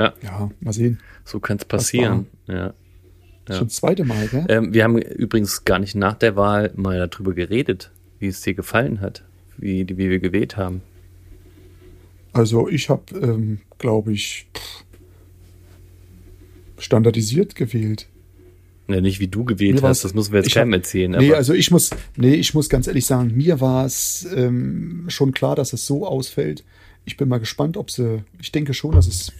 Ja, 0.01 0.13
Ja, 0.23 0.51
mal 0.61 0.73
sehen. 0.73 0.99
so 1.25 1.39
kann 1.39 1.57
es 1.57 1.65
passieren. 1.65 2.27
Ja. 2.47 2.73
Ja. 3.49 3.55
Schon 3.57 3.67
das 3.67 3.75
zweite 3.77 4.03
Mal, 4.05 4.27
gell? 4.27 4.45
Ähm, 4.49 4.73
wir 4.73 4.83
haben 4.83 4.97
übrigens 4.97 5.65
gar 5.65 5.79
nicht 5.79 5.95
nach 5.95 6.13
der 6.15 6.35
Wahl 6.35 6.71
mal 6.75 7.07
darüber 7.07 7.33
geredet, 7.33 7.91
wie 8.19 8.27
es 8.27 8.41
dir 8.41 8.53
gefallen 8.53 9.01
hat, 9.01 9.23
wie, 9.57 9.85
wie 9.89 10.09
wir 10.09 10.19
gewählt 10.19 10.57
haben. 10.57 10.81
Also 12.33 12.69
ich 12.69 12.89
habe, 12.89 13.03
ähm, 13.19 13.59
glaube 13.77 14.13
ich, 14.13 14.47
standardisiert 16.77 17.55
gewählt. 17.55 18.07
Ja, 18.87 18.99
nicht 18.99 19.19
wie 19.19 19.27
du 19.27 19.45
gewählt 19.45 19.81
hast, 19.83 20.03
das 20.03 20.13
müssen 20.13 20.33
wir 20.33 20.41
jetzt 20.41 20.53
keinem 20.53 20.73
hab- 20.73 20.79
erzählen. 20.79 21.11
Nee, 21.11 21.33
also 21.33 21.53
ich 21.53 21.71
muss, 21.71 21.91
nee, 22.17 22.33
ich 22.35 22.53
muss 22.53 22.69
ganz 22.69 22.87
ehrlich 22.87 23.05
sagen, 23.05 23.33
mir 23.35 23.61
war 23.61 23.85
es 23.85 24.27
ähm, 24.35 25.05
schon 25.07 25.31
klar, 25.31 25.55
dass 25.55 25.73
es 25.73 25.85
so 25.85 26.05
ausfällt. 26.05 26.63
Ich 27.05 27.17
bin 27.17 27.29
mal 27.29 27.39
gespannt, 27.39 27.77
ob 27.77 27.89
sie, 27.89 28.23
ich 28.39 28.51
denke 28.51 28.73
schon, 28.73 28.91
dass 28.91 29.07
es 29.07 29.31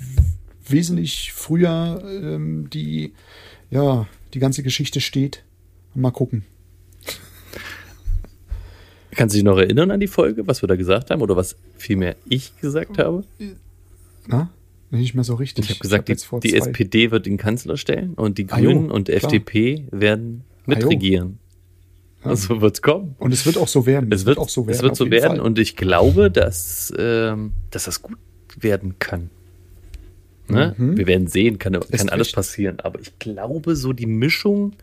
wesentlich 0.68 1.34
früher 1.34 2.02
ähm, 2.06 2.70
die, 2.72 3.14
ja, 3.70 4.08
die 4.34 4.40
ganze 4.40 4.64
Geschichte 4.64 5.02
steht. 5.02 5.44
Mal 5.94 6.12
gucken. 6.12 6.44
Kannst 9.12 9.36
du 9.36 9.38
dich 9.38 9.44
noch 9.44 9.58
erinnern 9.58 9.92
an 9.92 10.00
die 10.00 10.08
Folge, 10.08 10.48
was 10.48 10.62
wir 10.64 10.68
da 10.68 10.76
gesagt 10.76 11.12
haben 11.12 11.22
oder 11.22 11.36
was 11.36 11.56
vielmehr 11.78 12.16
ich 12.30 12.58
gesagt 12.62 12.98
habe? 12.98 13.26
Na? 14.28 14.50
Nicht 14.90 15.16
mehr 15.16 15.24
so 15.24 15.36
richtig. 15.36 15.66
Ich 15.66 15.72
habe 15.72 15.80
gesagt, 15.80 16.08
die, 16.10 16.16
vor 16.16 16.40
die 16.40 16.50
zwei- 16.52 16.58
SPD 16.70 17.12
wird 17.12 17.26
den 17.26 17.38
Kanzler 17.38 17.78
stellen 17.78 18.14
und 18.14 18.38
die 18.38 18.48
Ah, 18.50 18.58
Grünen 18.60 18.90
und 18.92 19.06
klar. 19.08 19.18
FDP 19.24 19.86
werden 19.92 20.44
Ah, 20.46 20.62
mitregieren. 20.68 21.40
Also 22.24 22.62
wird's 22.62 22.82
kommen. 22.82 23.16
Und 23.18 23.34
es 23.34 23.46
wird 23.46 23.58
auch 23.58 23.68
so 23.68 23.86
werden. 23.86 24.12
Es 24.12 24.26
wird, 24.26 24.38
auch 24.38 24.48
so 24.50 24.68
werden. 24.68 24.76
es 24.78 24.84
wird 24.84 24.96
so 24.96 25.10
werden 25.10 25.38
Fall. 25.38 25.40
und 25.42 25.58
ich 25.60 25.76
glaube, 25.76 26.30
dass, 26.30 26.94
ähm, 26.98 27.54
dass 27.72 27.86
das 27.86 28.02
gut 28.02 28.18
werden 28.60 29.00
kann. 29.00 29.30
Ne? 30.52 30.76
Mhm. 30.78 30.98
Wir 30.98 31.08
werden 31.08 31.28
sehen, 31.28 31.58
kann, 31.60 31.74
kann 31.74 32.10
alles 32.10 32.28
recht. 32.28 32.36
passieren. 32.36 32.80
Aber 32.82 33.00
ich 33.00 33.18
glaube, 33.20 33.76
so 33.76 33.94
die 33.94 34.06
Mischung 34.06 34.74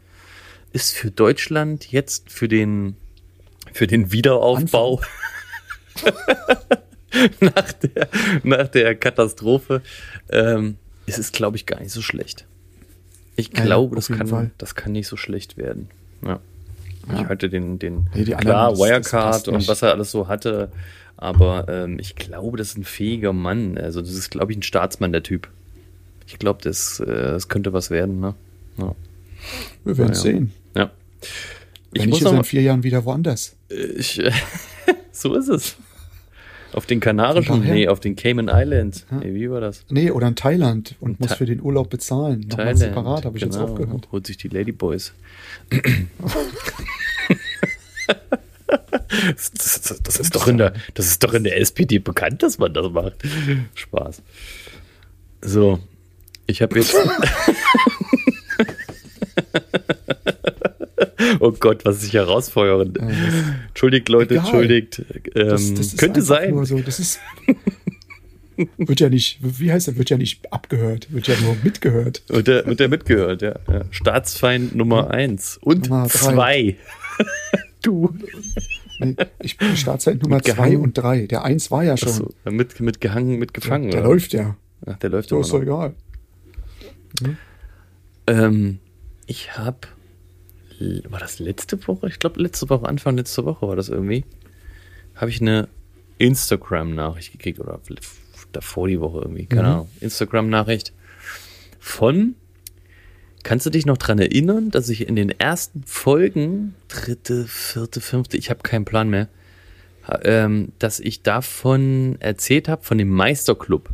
ist 0.72 0.94
für 0.94 1.10
Deutschland 1.10 1.90
jetzt 1.92 2.30
für 2.30 2.48
den, 2.48 2.96
für 3.72 3.86
den 3.86 4.12
Wiederaufbau 4.12 5.00
nach, 7.40 7.72
der, 7.72 8.08
nach 8.44 8.68
der 8.68 8.94
Katastrophe 8.94 9.82
ähm, 10.30 10.76
ist 11.06 11.18
es, 11.18 11.32
glaube 11.32 11.56
ich, 11.56 11.66
gar 11.66 11.80
nicht 11.80 11.90
so 11.92 12.02
schlecht. 12.02 12.46
Ich 13.36 13.50
Ja, 13.56 13.64
glaube, 13.64 13.96
auf 13.96 14.06
das, 14.08 14.16
kann, 14.16 14.26
Fall. 14.26 14.50
das 14.58 14.74
kann 14.74 14.92
nicht 14.92 15.06
so 15.08 15.16
schlecht 15.16 15.56
werden. 15.56 15.88
Ja. 16.24 16.40
Ja. 17.10 17.22
Ich 17.22 17.28
hatte 17.28 17.48
den, 17.48 17.78
den 17.78 18.08
die 18.14 18.24
klar, 18.24 18.68
anderen, 18.68 18.70
das- 18.70 18.78
das 18.78 18.88
Wirecard 19.12 19.48
und 19.48 19.68
was 19.68 19.82
er 19.82 19.92
alles 19.92 20.10
so 20.10 20.28
hatte. 20.28 20.70
Aber 21.16 21.66
ähm, 21.68 21.98
ich 21.98 22.14
glaube, 22.16 22.58
das 22.58 22.68
ist 22.70 22.78
ein 22.78 22.84
fähiger 22.84 23.32
Mann. 23.32 23.76
Also, 23.78 24.00
das 24.00 24.10
ist, 24.12 24.30
glaube 24.30 24.52
ich, 24.52 24.58
ein 24.58 24.62
Staatsmann, 24.62 25.10
der 25.12 25.22
Typ. 25.24 25.48
Ich 26.30 26.38
glaube, 26.38 26.60
das, 26.62 27.00
äh, 27.00 27.06
das 27.06 27.48
könnte 27.48 27.72
was 27.72 27.90
werden, 27.90 28.20
ne? 28.20 28.34
Ja. 28.76 28.94
Wir 29.84 29.96
werden 29.96 30.12
Ja, 30.12 30.14
sehen. 30.14 30.52
ja. 30.76 30.90
Ich 31.94 32.06
muss 32.06 32.20
mal, 32.20 32.36
in 32.36 32.44
vier 32.44 32.60
Jahren 32.60 32.82
wieder 32.82 33.04
woanders. 33.06 33.56
ich, 33.70 34.20
so 35.12 35.34
ist 35.34 35.48
es. 35.48 35.76
Auf 36.74 36.84
den 36.84 37.00
Kanarischen, 37.00 37.62
nee, 37.64 37.88
auf 37.88 37.98
den 37.98 38.14
Cayman 38.14 38.48
Islands. 38.52 39.06
Ja. 39.10 39.16
Nee, 39.20 39.34
wie 39.34 39.50
war 39.50 39.62
das? 39.62 39.86
Nee, 39.88 40.10
oder 40.10 40.28
in 40.28 40.36
Thailand 40.36 40.96
und 41.00 41.12
In 41.12 41.16
muss 41.20 41.30
Tha- 41.30 41.36
für 41.36 41.46
den 41.46 41.62
Urlaub 41.62 41.88
bezahlen. 41.88 42.40
Nochmal 42.40 42.56
Thailand, 42.66 42.78
separat, 42.78 43.24
habe 43.24 43.38
ich 43.38 43.42
jetzt 43.44 43.54
genau. 43.58 43.68
auch 43.72 43.74
gehört. 43.74 44.12
Holt 44.12 44.26
sich 44.26 44.36
die 44.36 44.48
Ladyboys. 44.48 45.14
das, 49.34 49.50
das, 49.52 50.00
das, 50.02 50.20
ist 50.20 50.34
doch 50.36 50.46
in 50.46 50.58
der, 50.58 50.74
das 50.92 51.06
ist 51.06 51.24
doch 51.24 51.32
in 51.32 51.44
der 51.44 51.58
SPD 51.58 51.98
bekannt, 52.00 52.42
dass 52.42 52.58
man 52.58 52.74
das 52.74 52.90
macht. 52.92 53.14
Spaß. 53.74 54.22
So, 55.40 55.78
ich 56.48 56.62
habe 56.62 56.76
jetzt. 56.78 56.94
oh 61.40 61.52
Gott, 61.52 61.84
was 61.84 62.02
ich 62.02 62.14
herausfeuern. 62.14 62.94
Entschuldigt, 63.68 64.08
Leute, 64.08 64.34
Egal. 64.34 64.44
entschuldigt. 64.46 65.02
Ähm, 65.34 65.48
Das, 65.48 65.74
das 65.74 65.96
könnte 65.96 66.22
sein. 66.22 66.64
So, 66.64 66.78
das 66.80 66.98
ist. 66.98 67.20
wird 68.76 69.00
ja 69.00 69.08
nicht, 69.08 69.38
wie 69.40 69.70
heißt 69.70 69.88
das? 69.88 69.96
Wird 69.96 70.10
ja 70.10 70.16
nicht 70.16 70.52
abgehört, 70.52 71.12
wird 71.12 71.28
ja 71.28 71.34
nur 71.40 71.56
mitgehört. 71.62 72.22
Mit 72.30 72.46
der, 72.48 72.66
mit 72.66 72.80
der 72.80 72.88
mitgehört, 72.88 73.42
ja. 73.42 73.54
ja. 73.70 73.84
Staatsfeind 73.90 74.74
Nummer 74.74 75.10
eins 75.10 75.58
und 75.62 75.88
Nummer 75.88 76.08
zwei. 76.08 76.76
du. 77.82 78.14
Nee, 79.00 79.14
ich 79.40 79.56
bin 79.58 79.76
Startzeit 79.76 80.22
Nummer 80.22 80.42
zwei 80.42 80.52
Mitgehangen. 80.54 80.80
und 80.80 80.98
drei. 80.98 81.26
Der 81.26 81.44
eins 81.44 81.70
war 81.70 81.84
ja 81.84 81.96
schon. 81.96 82.08
Achso, 82.08 82.34
mit, 82.50 82.80
mit 82.80 83.00
gehangen, 83.00 83.38
mit 83.38 83.54
gefangen. 83.54 83.90
der 83.92 84.00
oder? 84.00 84.08
läuft 84.08 84.32
ja. 84.32 84.56
Ach, 84.86 84.96
der 84.98 85.10
läuft 85.10 85.28
So 85.28 85.36
immer 85.36 85.44
ist 85.44 85.52
doch 85.52 85.62
noch. 85.62 85.92
Egal. 87.20 87.36
Ähm, 88.26 88.78
ich 89.26 89.56
habe, 89.56 89.78
war 91.08 91.20
das 91.20 91.38
letzte 91.38 91.86
Woche? 91.86 92.08
Ich 92.08 92.18
glaube, 92.18 92.40
letzte 92.40 92.68
Woche, 92.70 92.86
Anfang 92.88 93.16
letzte 93.16 93.44
Woche 93.44 93.66
war 93.66 93.76
das 93.76 93.88
irgendwie. 93.88 94.24
Habe 95.14 95.30
ich 95.30 95.40
eine 95.40 95.68
Instagram-Nachricht 96.18 97.32
gekriegt 97.32 97.60
oder 97.60 97.80
davor 98.52 98.88
die 98.88 99.00
Woche 99.00 99.20
irgendwie, 99.22 99.46
keine 99.46 99.62
Mhm. 99.62 99.68
Ahnung. 99.74 99.88
Instagram-Nachricht 100.00 100.92
von, 101.78 102.34
kannst 103.42 103.66
du 103.66 103.70
dich 103.70 103.86
noch 103.86 103.98
dran 103.98 104.18
erinnern, 104.18 104.70
dass 104.70 104.88
ich 104.88 105.06
in 105.08 105.16
den 105.16 105.30
ersten 105.30 105.84
Folgen, 105.84 106.74
dritte, 106.88 107.46
vierte, 107.46 108.00
fünfte, 108.00 108.36
ich 108.36 108.50
habe 108.50 108.60
keinen 108.62 108.84
Plan 108.84 109.08
mehr, 109.10 109.28
ähm, 110.22 110.72
dass 110.78 111.00
ich 111.00 111.22
davon 111.22 112.16
erzählt 112.20 112.68
habe, 112.68 112.82
von 112.82 112.96
dem 112.98 113.10
Meisterclub. 113.10 113.90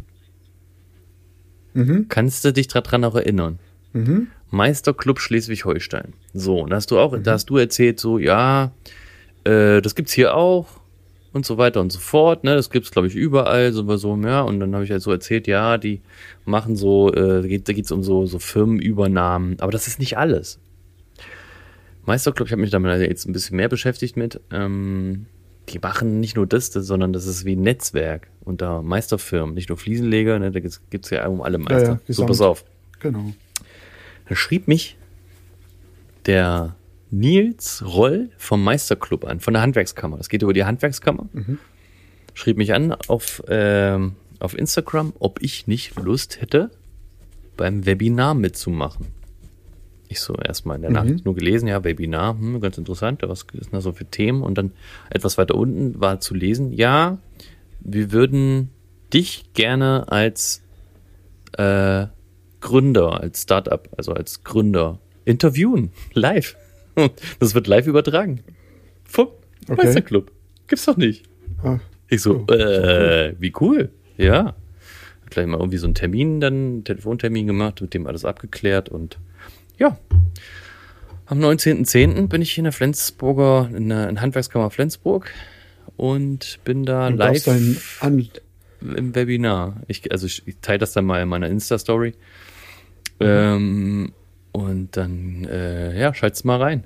Mhm. 1.74 2.06
Kannst 2.08 2.44
du 2.44 2.52
dich 2.52 2.68
daran 2.68 3.02
noch 3.02 3.14
erinnern? 3.14 3.58
Mhm. 3.92 4.28
Meisterclub 4.50 5.20
Schleswig-Holstein. 5.20 6.14
So, 6.32 6.60
und 6.60 6.70
da 6.70 6.76
hast 6.76 6.90
du 6.90 6.98
auch, 6.98 7.16
da 7.20 7.32
hast 7.32 7.46
du 7.50 7.58
erzählt, 7.58 8.00
so, 8.00 8.18
ja, 8.18 8.72
äh, 9.44 9.82
das 9.82 9.94
gibt's 9.94 10.12
hier 10.12 10.34
auch. 10.34 10.66
und 11.32 11.44
so 11.44 11.58
weiter 11.58 11.80
und 11.80 11.90
so 11.90 11.98
fort. 11.98 12.44
Ne? 12.44 12.54
Das 12.54 12.70
gibt's 12.70 12.92
glaube 12.92 13.08
ich, 13.08 13.14
überall, 13.16 13.72
so, 13.72 13.96
so, 13.96 14.16
ja. 14.18 14.42
Und 14.42 14.60
dann 14.60 14.72
habe 14.72 14.84
ich 14.84 14.90
halt 14.92 15.02
so 15.02 15.10
erzählt, 15.10 15.48
ja, 15.48 15.78
die 15.78 16.00
machen 16.44 16.76
so, 16.76 17.12
äh, 17.12 17.42
da 17.42 17.72
geht 17.72 17.84
es 17.84 17.90
um 17.90 18.04
so, 18.04 18.24
so 18.26 18.38
Firmenübernahmen. 18.38 19.58
Aber 19.58 19.72
das 19.72 19.88
ist 19.88 19.98
nicht 19.98 20.16
alles. 20.16 20.60
Meisterclub, 22.06 22.46
ich 22.46 22.52
habe 22.52 22.62
mich 22.62 22.70
damit 22.70 23.00
jetzt 23.00 23.26
ein 23.26 23.32
bisschen 23.32 23.56
mehr 23.56 23.68
beschäftigt 23.68 24.16
mit. 24.16 24.40
Ähm, 24.52 25.26
die 25.68 25.78
machen 25.78 26.20
nicht 26.20 26.36
nur 26.36 26.46
das, 26.46 26.66
sondern 26.66 27.12
das 27.12 27.26
ist 27.26 27.44
wie 27.44 27.56
ein 27.56 27.62
Netzwerk 27.62 28.28
unter 28.44 28.82
Meisterfirmen, 28.82 29.54
nicht 29.54 29.68
nur 29.68 29.78
Fliesenleger, 29.78 30.38
ne, 30.38 30.50
da 30.50 30.60
gibt 30.60 31.04
es 31.04 31.10
ja 31.10 31.26
um 31.26 31.40
alle 31.42 31.58
Meister. 31.58 31.92
Ja, 31.92 32.00
ja, 32.06 32.14
so, 32.14 32.26
pass 32.26 32.40
auf. 32.40 32.64
Genau. 33.00 33.32
Da 34.28 34.34
schrieb 34.34 34.68
mich 34.68 34.96
der 36.26 36.74
Nils 37.10 37.84
Roll 37.86 38.30
vom 38.38 38.62
Meisterclub 38.64 39.24
an, 39.24 39.40
von 39.40 39.54
der 39.54 39.62
Handwerkskammer. 39.62 40.16
Das 40.16 40.28
geht 40.28 40.42
über 40.42 40.52
die 40.52 40.64
Handwerkskammer. 40.64 41.28
Mhm. 41.32 41.58
Schrieb 42.34 42.56
mich 42.56 42.74
an 42.74 42.92
auf, 43.08 43.46
äh, 43.48 43.98
auf 44.40 44.58
Instagram, 44.58 45.12
ob 45.18 45.42
ich 45.42 45.66
nicht 45.66 45.98
Lust 46.00 46.40
hätte, 46.40 46.70
beim 47.56 47.86
Webinar 47.86 48.34
mitzumachen. 48.34 49.06
Ich 50.08 50.20
so 50.20 50.34
erstmal 50.34 50.76
in 50.76 50.82
der 50.82 50.90
mhm. 50.90 50.96
Nacht 50.96 51.24
nur 51.24 51.34
gelesen, 51.34 51.66
ja, 51.68 51.82
Webinar, 51.82 52.38
hm, 52.38 52.60
ganz 52.60 52.78
interessant, 52.78 53.22
was 53.22 53.46
ist 53.52 53.72
da 53.72 53.80
so 53.80 53.92
für 53.92 54.04
Themen? 54.04 54.42
Und 54.42 54.58
dann 54.58 54.72
etwas 55.10 55.38
weiter 55.38 55.54
unten 55.54 56.00
war 56.00 56.20
zu 56.20 56.34
lesen, 56.34 56.72
ja, 56.72 57.18
wir 57.80 58.12
würden 58.12 58.70
dich 59.12 59.52
gerne 59.54 60.06
als 60.08 60.62
äh, 61.52 62.06
Gründer, 62.60 63.20
als 63.20 63.42
Startup, 63.42 63.88
also 63.96 64.12
als 64.12 64.42
Gründer 64.42 64.98
interviewen, 65.24 65.90
live. 66.12 66.56
Das 67.38 67.54
wird 67.54 67.66
live 67.66 67.86
übertragen. 67.86 68.40
Vom 69.04 69.28
okay. 69.68 69.84
Meisterclub. 69.84 70.30
Gibt's 70.66 70.84
doch 70.84 70.96
nicht. 70.96 71.28
Ah. 71.62 71.80
Ich 72.08 72.22
so, 72.22 72.44
oh. 72.48 72.52
äh, 72.52 73.34
wie 73.38 73.52
cool. 73.60 73.90
Ja. 74.16 74.54
Gleich 75.30 75.46
mal 75.46 75.58
irgendwie 75.58 75.78
so 75.78 75.86
einen 75.86 75.94
Termin, 75.94 76.40
dann 76.40 76.54
einen 76.54 76.84
Telefontermin 76.84 77.46
gemacht, 77.46 77.80
mit 77.80 77.94
dem 77.94 78.06
alles 78.06 78.24
abgeklärt 78.24 78.88
und 78.88 79.18
ja. 79.78 79.98
Am 81.26 81.40
19.10. 81.40 82.28
bin 82.28 82.42
ich 82.42 82.58
in 82.58 82.64
der 82.64 82.72
Flensburger, 82.72 83.70
in 83.74 83.88
der 83.88 84.08
in 84.08 84.20
Handwerkskammer 84.20 84.70
Flensburg 84.70 85.30
und 85.96 86.58
bin 86.64 86.84
da 86.84 87.06
und 87.06 87.16
live 87.16 87.46
im 87.46 89.14
Webinar. 89.14 89.80
Ich, 89.88 90.10
also 90.12 90.26
ich, 90.26 90.42
ich 90.46 90.56
teile 90.60 90.78
das 90.78 90.92
dann 90.92 91.06
mal 91.06 91.22
in 91.22 91.28
meiner 91.28 91.48
Insta-Story. 91.48 92.14
Mhm. 93.20 93.26
Ähm, 93.26 94.12
und 94.52 94.96
dann, 94.96 95.44
äh, 95.44 95.98
ja, 95.98 96.14
schalt's 96.14 96.44
mal 96.44 96.60
rein. 96.60 96.84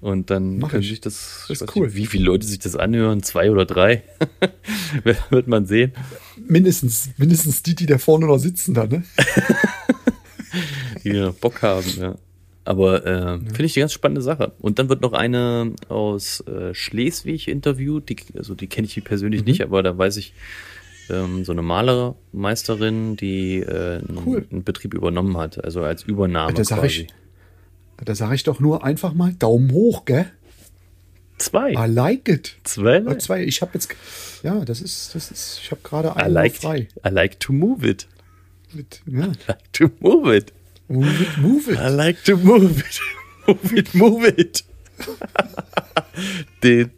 Und 0.00 0.30
dann 0.30 0.58
Mach 0.58 0.70
können 0.70 0.82
ich. 0.82 0.90
sich 0.90 1.00
das, 1.00 1.46
das 1.48 1.62
ist 1.62 1.76
cool. 1.76 1.86
Nicht, 1.86 1.96
wie 1.96 2.06
viele 2.06 2.24
Leute 2.24 2.46
sich 2.46 2.60
das 2.60 2.76
anhören, 2.76 3.22
zwei 3.22 3.50
oder 3.50 3.64
drei, 3.64 4.04
wird 5.30 5.48
man 5.48 5.66
sehen. 5.66 5.92
Mindestens, 6.36 7.10
mindestens 7.16 7.62
die, 7.62 7.74
die 7.74 7.86
da 7.86 7.98
vorne 7.98 8.26
noch 8.26 8.38
sitzen 8.38 8.74
da, 8.74 8.86
ne? 8.86 9.02
die 11.02 11.12
noch 11.12 11.34
Bock 11.34 11.62
haben, 11.62 11.86
ja. 11.98 12.14
Aber 12.64 13.06
äh, 13.06 13.10
ja. 13.10 13.38
finde 13.38 13.64
ich 13.64 13.76
eine 13.76 13.84
ganz 13.84 13.94
spannende 13.94 14.20
Sache. 14.20 14.52
Und 14.58 14.78
dann 14.78 14.90
wird 14.90 15.00
noch 15.00 15.14
eine 15.14 15.72
aus 15.88 16.40
äh, 16.46 16.74
Schleswig 16.74 17.48
interviewt, 17.48 18.10
die, 18.10 18.16
also 18.36 18.54
die 18.54 18.66
kenne 18.66 18.86
ich 18.86 19.02
persönlich 19.02 19.40
mhm. 19.40 19.46
nicht, 19.46 19.62
aber 19.62 19.82
da 19.82 19.96
weiß 19.96 20.18
ich, 20.18 20.34
ähm, 21.08 21.44
so 21.44 21.52
eine 21.52 21.62
Malermeisterin, 21.62 23.16
die 23.16 23.60
äh, 23.60 24.02
cool. 24.26 24.46
einen, 24.50 24.64
Betrieb 24.64 24.94
übernommen 24.94 25.36
hat, 25.38 25.64
also 25.64 25.82
als 25.82 26.02
Übernahme 26.02 26.54
da 26.54 26.64
sag 26.64 26.80
quasi. 26.80 27.02
Ich, 27.02 28.04
da 28.04 28.14
sage 28.14 28.34
ich 28.34 28.44
doch 28.44 28.60
nur 28.60 28.84
einfach 28.84 29.14
mal 29.14 29.32
Daumen 29.32 29.72
hoch, 29.72 30.04
gell? 30.04 30.26
Zwei. 31.38 31.72
I 31.72 31.90
like 31.90 32.28
it. 32.28 32.56
Zwei? 32.64 33.02
Oh, 33.06 33.14
zwei. 33.14 33.44
Ich 33.44 33.62
habe 33.62 33.70
jetzt, 33.74 33.94
ja, 34.42 34.64
das 34.64 34.80
ist, 34.80 35.14
das 35.14 35.30
ist, 35.30 35.60
ich 35.62 35.70
habe 35.70 35.80
gerade 35.82 36.16
einen 36.16 36.30
I 36.30 36.34
like, 36.34 36.56
frei. 36.56 36.88
I 37.06 37.08
like 37.10 37.38
to 37.40 37.52
move 37.52 37.88
it. 37.88 38.08
Mit, 38.72 39.02
ja. 39.06 39.26
I 39.26 39.32
like 39.46 39.72
to 39.72 39.90
move 40.00 40.36
it. 40.36 40.52
Move 40.88 41.20
it, 41.20 41.38
move 41.38 41.68
it. 41.68 41.78
I 41.78 41.88
like 41.88 42.22
to 42.24 42.36
move 42.36 42.80
it. 42.80 43.00
move 43.46 43.78
it, 43.78 43.94
move 43.94 44.26
it. 44.26 44.64
Wenn 46.60 46.90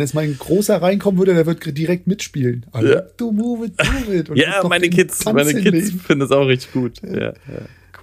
jetzt 0.00 0.14
mal 0.14 0.24
ein 0.24 0.38
großer 0.38 0.80
reinkommen 0.80 1.18
würde, 1.18 1.34
der 1.34 1.46
wird 1.46 1.76
direkt 1.76 2.06
mitspielen. 2.06 2.66
Also, 2.72 2.92
ja. 2.92 3.02
Du 3.16 3.32
move 3.32 3.66
it, 3.66 3.74
move 3.78 4.14
it. 4.16 4.30
Und 4.30 4.36
ja, 4.36 4.62
meine 4.68 4.88
Kids, 4.88 5.24
meine 5.24 5.54
Kids 5.54 5.90
finden 6.02 6.20
das 6.20 6.30
auch 6.30 6.46
richtig 6.46 6.72
gut. 6.72 7.00
Ja, 7.02 7.32
ja 7.32 7.34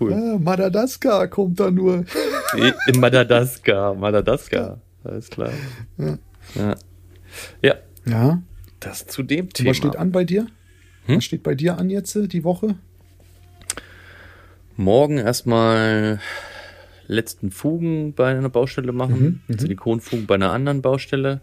cool. 0.02 0.12
Ja, 0.12 0.38
Madagaskar 0.38 1.28
kommt 1.28 1.60
da 1.60 1.72
nur. 1.72 2.06
In 2.88 3.00
Madagaskar, 3.00 3.96
Madagaskar. 3.96 4.82
Alles 5.04 5.30
klar. 5.30 5.52
Ja. 5.98 6.18
Ja. 6.56 6.76
ja. 7.62 7.76
ja. 8.06 8.42
Das 8.80 9.06
zu 9.08 9.24
dem 9.24 9.50
Thema. 9.54 9.70
Was 9.70 9.78
steht 9.78 9.96
an 9.96 10.12
bei 10.12 10.24
dir? 10.24 10.48
Hm? 11.06 11.18
Was 11.18 11.24
steht 11.24 11.44
bei 11.44 11.56
dir 11.56 11.78
an 11.78 11.90
jetzt 11.90 12.16
die 12.16 12.44
Woche? 12.44 12.76
Morgen 14.78 15.18
erstmal 15.18 16.20
letzten 17.08 17.52
Fugen 17.52 18.14
bei 18.14 18.36
einer 18.38 18.50
Baustelle 18.50 18.92
machen, 18.92 19.44
mhm, 19.48 19.56
mhm, 19.56 19.60
Silikonfugen 19.60 20.26
bei 20.26 20.36
einer 20.36 20.52
anderen 20.52 20.82
Baustelle. 20.82 21.42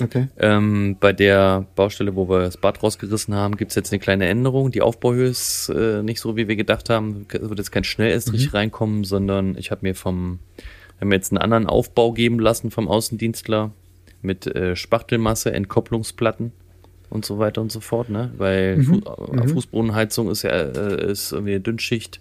Okay. 0.00 0.28
Ähm, 0.38 0.96
bei 1.00 1.12
der 1.12 1.66
Baustelle, 1.74 2.14
wo 2.14 2.28
wir 2.28 2.40
das 2.40 2.56
Bad 2.56 2.82
rausgerissen 2.82 3.34
haben, 3.34 3.56
gibt 3.56 3.72
es 3.72 3.74
jetzt 3.74 3.92
eine 3.92 3.98
kleine 3.98 4.26
Änderung. 4.26 4.70
Die 4.70 4.82
Aufbauhöhe 4.82 5.28
ist 5.28 5.70
äh, 5.70 6.02
nicht 6.02 6.20
so, 6.20 6.36
wie 6.36 6.46
wir 6.46 6.56
gedacht 6.56 6.88
haben. 6.88 7.26
Es 7.32 7.40
wird 7.40 7.58
jetzt 7.58 7.72
kein 7.72 7.84
Schnellestrich 7.84 8.46
mhm. 8.46 8.56
reinkommen, 8.56 9.04
sondern 9.04 9.56
ich 9.56 9.70
habe 9.70 9.80
mir 9.82 9.94
vom, 9.94 10.38
haben 11.00 11.12
jetzt 11.12 11.32
einen 11.32 11.38
anderen 11.38 11.66
Aufbau 11.66 12.12
geben 12.12 12.38
lassen 12.38 12.70
vom 12.70 12.86
Außendienstler 12.86 13.72
mit 14.22 14.46
äh, 14.46 14.76
Spachtelmasse, 14.76 15.52
Entkopplungsplatten 15.52 16.52
und 17.10 17.24
so 17.24 17.38
weiter 17.38 17.60
und 17.60 17.72
so 17.72 17.80
fort, 17.80 18.08
ne? 18.08 18.32
Weil 18.36 18.78
mhm. 18.78 18.84
Fu 18.84 18.94
mhm. 19.32 19.48
Fußbodenheizung 19.48 20.30
ist 20.30 20.42
ja 20.42 20.50
äh, 20.50 21.10
ist 21.10 21.32
irgendwie 21.32 21.52
eine 21.52 21.60
Dünnschicht 21.60 22.20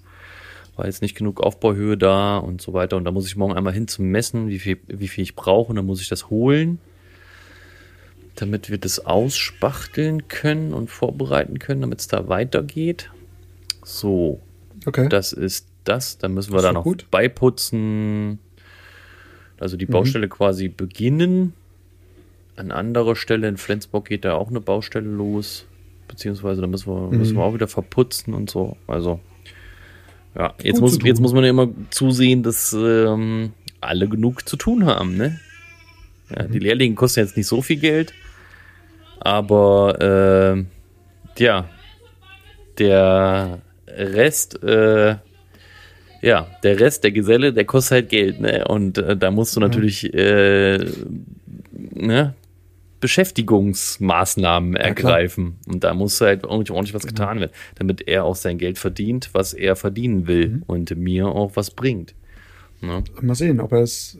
war 0.78 0.86
jetzt 0.86 1.02
nicht 1.02 1.15
genug 1.15 1.41
Aufbauhöhe 1.41 1.97
da 1.97 2.38
und 2.38 2.62
so 2.62 2.73
weiter. 2.73 2.97
Und 2.97 3.04
da 3.04 3.12
muss 3.12 3.28
ich 3.28 3.36
morgen 3.36 3.54
einmal 3.54 3.73
hin 3.73 3.88
zum 3.88 4.06
Messen, 4.06 4.47
wie 4.47 4.60
viel, 4.60 4.78
wie 4.88 5.08
viel 5.08 5.23
ich 5.23 5.36
brauche. 5.36 5.69
Und 5.69 5.76
dann 5.76 5.86
muss 5.86 6.02
ich 6.02 6.08
das 6.08 6.30
holen, 6.30 6.80
damit 8.36 8.69
wir 8.69 8.78
das 8.78 9.04
ausspachteln 9.06 10.28
können 10.28 10.73
und 10.73 10.89
vorbereiten 10.89 11.58
können, 11.58 11.82
damit 11.82 12.00
es 12.00 12.08
da 12.08 12.30
weitergeht. 12.30 13.10
So. 13.84 14.39
Okay. 14.86 15.10
Das 15.10 15.34
ist 15.34 15.67
das. 15.84 16.19
Dann 16.19 16.36
müssen 16.36 16.54
wir 16.54 16.62
da 16.62 16.71
noch 16.71 16.84
gut. 16.84 17.10
beiputzen. 17.10 18.38
Also 19.60 19.78
die 19.78 19.88
mhm. 19.88 19.91
Baustelle 19.91 20.28
mhm. 20.28 20.32
quasi 20.32 20.67
beginnen. 20.67 21.54
An 22.58 22.72
anderer 22.72 23.15
Stelle 23.15 23.48
in 23.48 23.58
Flensburg 23.58 24.06
geht 24.06 24.26
da 24.26 24.34
auch 24.34 24.50
eine 24.50 24.60
Baustelle 24.60 25.08
los. 25.08 25.65
Beziehungsweise 26.08 26.62
da 26.62 26.67
müssen 26.67 26.91
wir, 26.91 27.12
mhm. 27.12 27.17
müssen 27.17 27.38
wir 27.38 27.43
auch 27.43 27.54
wieder 27.54 27.67
verputzen 27.67 28.34
und 28.34 28.50
so. 28.50 28.78
Also 28.88 29.20
ja, 30.36 30.54
jetzt 30.62 30.82
muss, 30.82 31.00
jetzt 31.04 31.22
muss 31.22 31.34
man 31.34 31.43
ja 31.43 31.50
immer 31.50 31.70
zusehen, 31.89 32.43
dass 32.43 32.74
ähm, 32.74 33.54
alle 33.82 34.08
genug 34.08 34.48
zu 34.48 34.56
tun 34.56 34.86
haben, 34.86 35.17
ne? 35.17 35.39
Ja, 36.36 36.43
mhm. 36.43 36.52
Die 36.52 36.60
Lehrlinge 36.60 36.96
kosten 36.96 37.22
jetzt 37.22 37.38
nicht 37.38 37.48
so 37.48 37.62
viel 37.62 37.78
Geld, 37.78 38.13
aber 39.20 40.58
äh, 40.58 41.41
ja, 41.41 41.70
der 42.78 43.62
Rest, 43.88 44.62
äh, 44.63 45.15
ja, 46.22 46.48
der 46.63 46.80
Rest, 46.80 47.04
der 47.04 47.12
Geselle, 47.12 47.54
der 47.54 47.65
kostet 47.65 47.91
halt 47.91 48.10
Geld, 48.10 48.39
ne? 48.39 48.65
Und 48.67 48.98
äh, 48.98 49.15
da 49.15 49.32
musst 49.32 49.56
du 49.56 49.60
natürlich, 49.60 50.13
äh, 50.13 50.78
ne? 51.72 52.36
Beschäftigungsmaßnahmen 53.00 54.76
ergreifen. 54.76 55.58
Ja, 55.66 55.74
und 55.74 55.84
da 55.84 55.94
muss 55.94 56.20
halt 56.22 56.46
ordentlich 56.46 56.94
was 56.94 57.06
getan 57.06 57.40
werden, 57.40 57.52
damit 57.76 58.08
er 58.08 58.24
auch 58.24 58.36
sein 58.36 58.58
Geld 58.58 58.78
verdient, 58.78 59.30
was 59.34 59.54
er 59.54 59.76
verdienen 59.76 60.28
will 60.28 60.50
mhm. 60.50 60.64
und 60.68 60.96
mir 60.98 61.28
auch 61.28 61.56
was 61.56 61.72
bringt. 61.72 62.16
Ja. 62.82 63.04
Mal 63.22 63.36
sehen, 63.36 63.60
ob 63.60 63.72
er 63.72 63.82
es. 63.82 64.18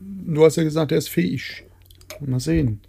Du 0.00 0.44
hast 0.44 0.56
ja 0.56 0.64
gesagt, 0.64 0.92
er 0.92 0.98
ist 0.98 1.08
fähig. 1.08 1.64
Mal 2.20 2.40
sehen. 2.40 2.80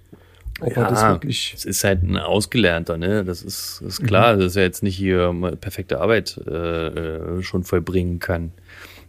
Ob 0.60 0.76
ja, 0.76 0.84
er 0.84 0.90
das 0.90 1.04
wirklich. 1.04 1.54
Es 1.56 1.66
ist 1.66 1.84
halt 1.84 2.04
ein 2.04 2.18
Ausgelernter, 2.18 2.98
ne? 2.98 3.24
Das 3.24 3.44
ist, 3.44 3.82
ist 3.86 4.04
klar, 4.04 4.36
mhm. 4.36 4.40
dass 4.40 4.56
er 4.56 4.64
jetzt 4.64 4.84
nicht 4.84 4.98
hier 4.98 5.34
perfekte 5.60 6.02
Arbeit 6.02 6.40
äh, 6.48 6.88
äh, 6.88 7.44
schon 7.44 7.64
vollbringen 7.64 8.20
kann. 8.20 8.52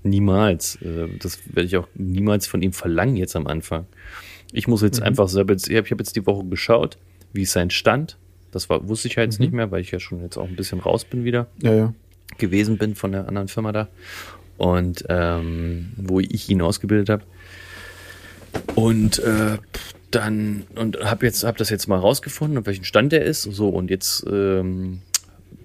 Niemals. 0.02 0.76
Äh, 0.83 1.09
das 1.18 1.38
werde 1.46 1.66
ich 1.66 1.76
auch 1.76 1.88
niemals 1.94 2.46
von 2.46 2.62
ihm 2.62 2.72
verlangen 2.72 3.16
jetzt 3.16 3.35
am 3.35 3.46
Anfang. 3.46 3.87
Ich 4.52 4.66
muss 4.68 4.82
jetzt 4.82 5.00
mhm. 5.00 5.06
einfach 5.06 5.28
selber, 5.28 5.54
ich 5.54 5.76
habe 5.76 5.88
hab 5.88 5.98
jetzt 5.98 6.16
die 6.16 6.26
Woche 6.26 6.44
geschaut, 6.46 6.98
wie 7.32 7.42
ist 7.42 7.52
sein 7.52 7.70
Stand. 7.70 8.16
Das 8.50 8.70
war, 8.70 8.88
wusste 8.88 9.08
ich 9.08 9.16
ja 9.16 9.22
jetzt 9.22 9.38
mhm. 9.38 9.46
nicht 9.46 9.54
mehr, 9.54 9.70
weil 9.70 9.80
ich 9.80 9.90
ja 9.90 10.00
schon 10.00 10.22
jetzt 10.22 10.37
auch 10.37 10.48
ein 10.48 10.56
bisschen 10.56 10.80
raus 10.80 11.04
bin 11.04 11.24
wieder. 11.24 11.48
Ja, 11.62 11.74
ja. 11.74 11.94
Gewesen 12.38 12.78
bin 12.78 12.94
von 12.94 13.12
der 13.12 13.28
anderen 13.28 13.48
Firma 13.48 13.72
da. 13.72 13.88
Und 14.56 15.04
ähm, 15.08 15.92
wo 15.96 16.20
ich 16.20 16.48
ihn 16.48 16.62
ausgebildet 16.62 17.11
habe. 17.11 17.22
Und 18.74 19.18
äh, 19.20 19.58
dann, 20.11 20.64
und 20.74 20.98
habe 21.04 21.26
jetzt, 21.26 21.44
habe 21.44 21.58
das 21.58 21.70
jetzt 21.70 21.87
mal 21.87 21.98
rausgefunden, 21.98 22.58
auf 22.58 22.66
welchen 22.66 22.84
Stand 22.84 23.12
er 23.12 23.22
ist. 23.22 23.42
So, 23.42 23.68
und 23.68 23.90
jetzt 23.90 24.24
ähm, 24.30 25.00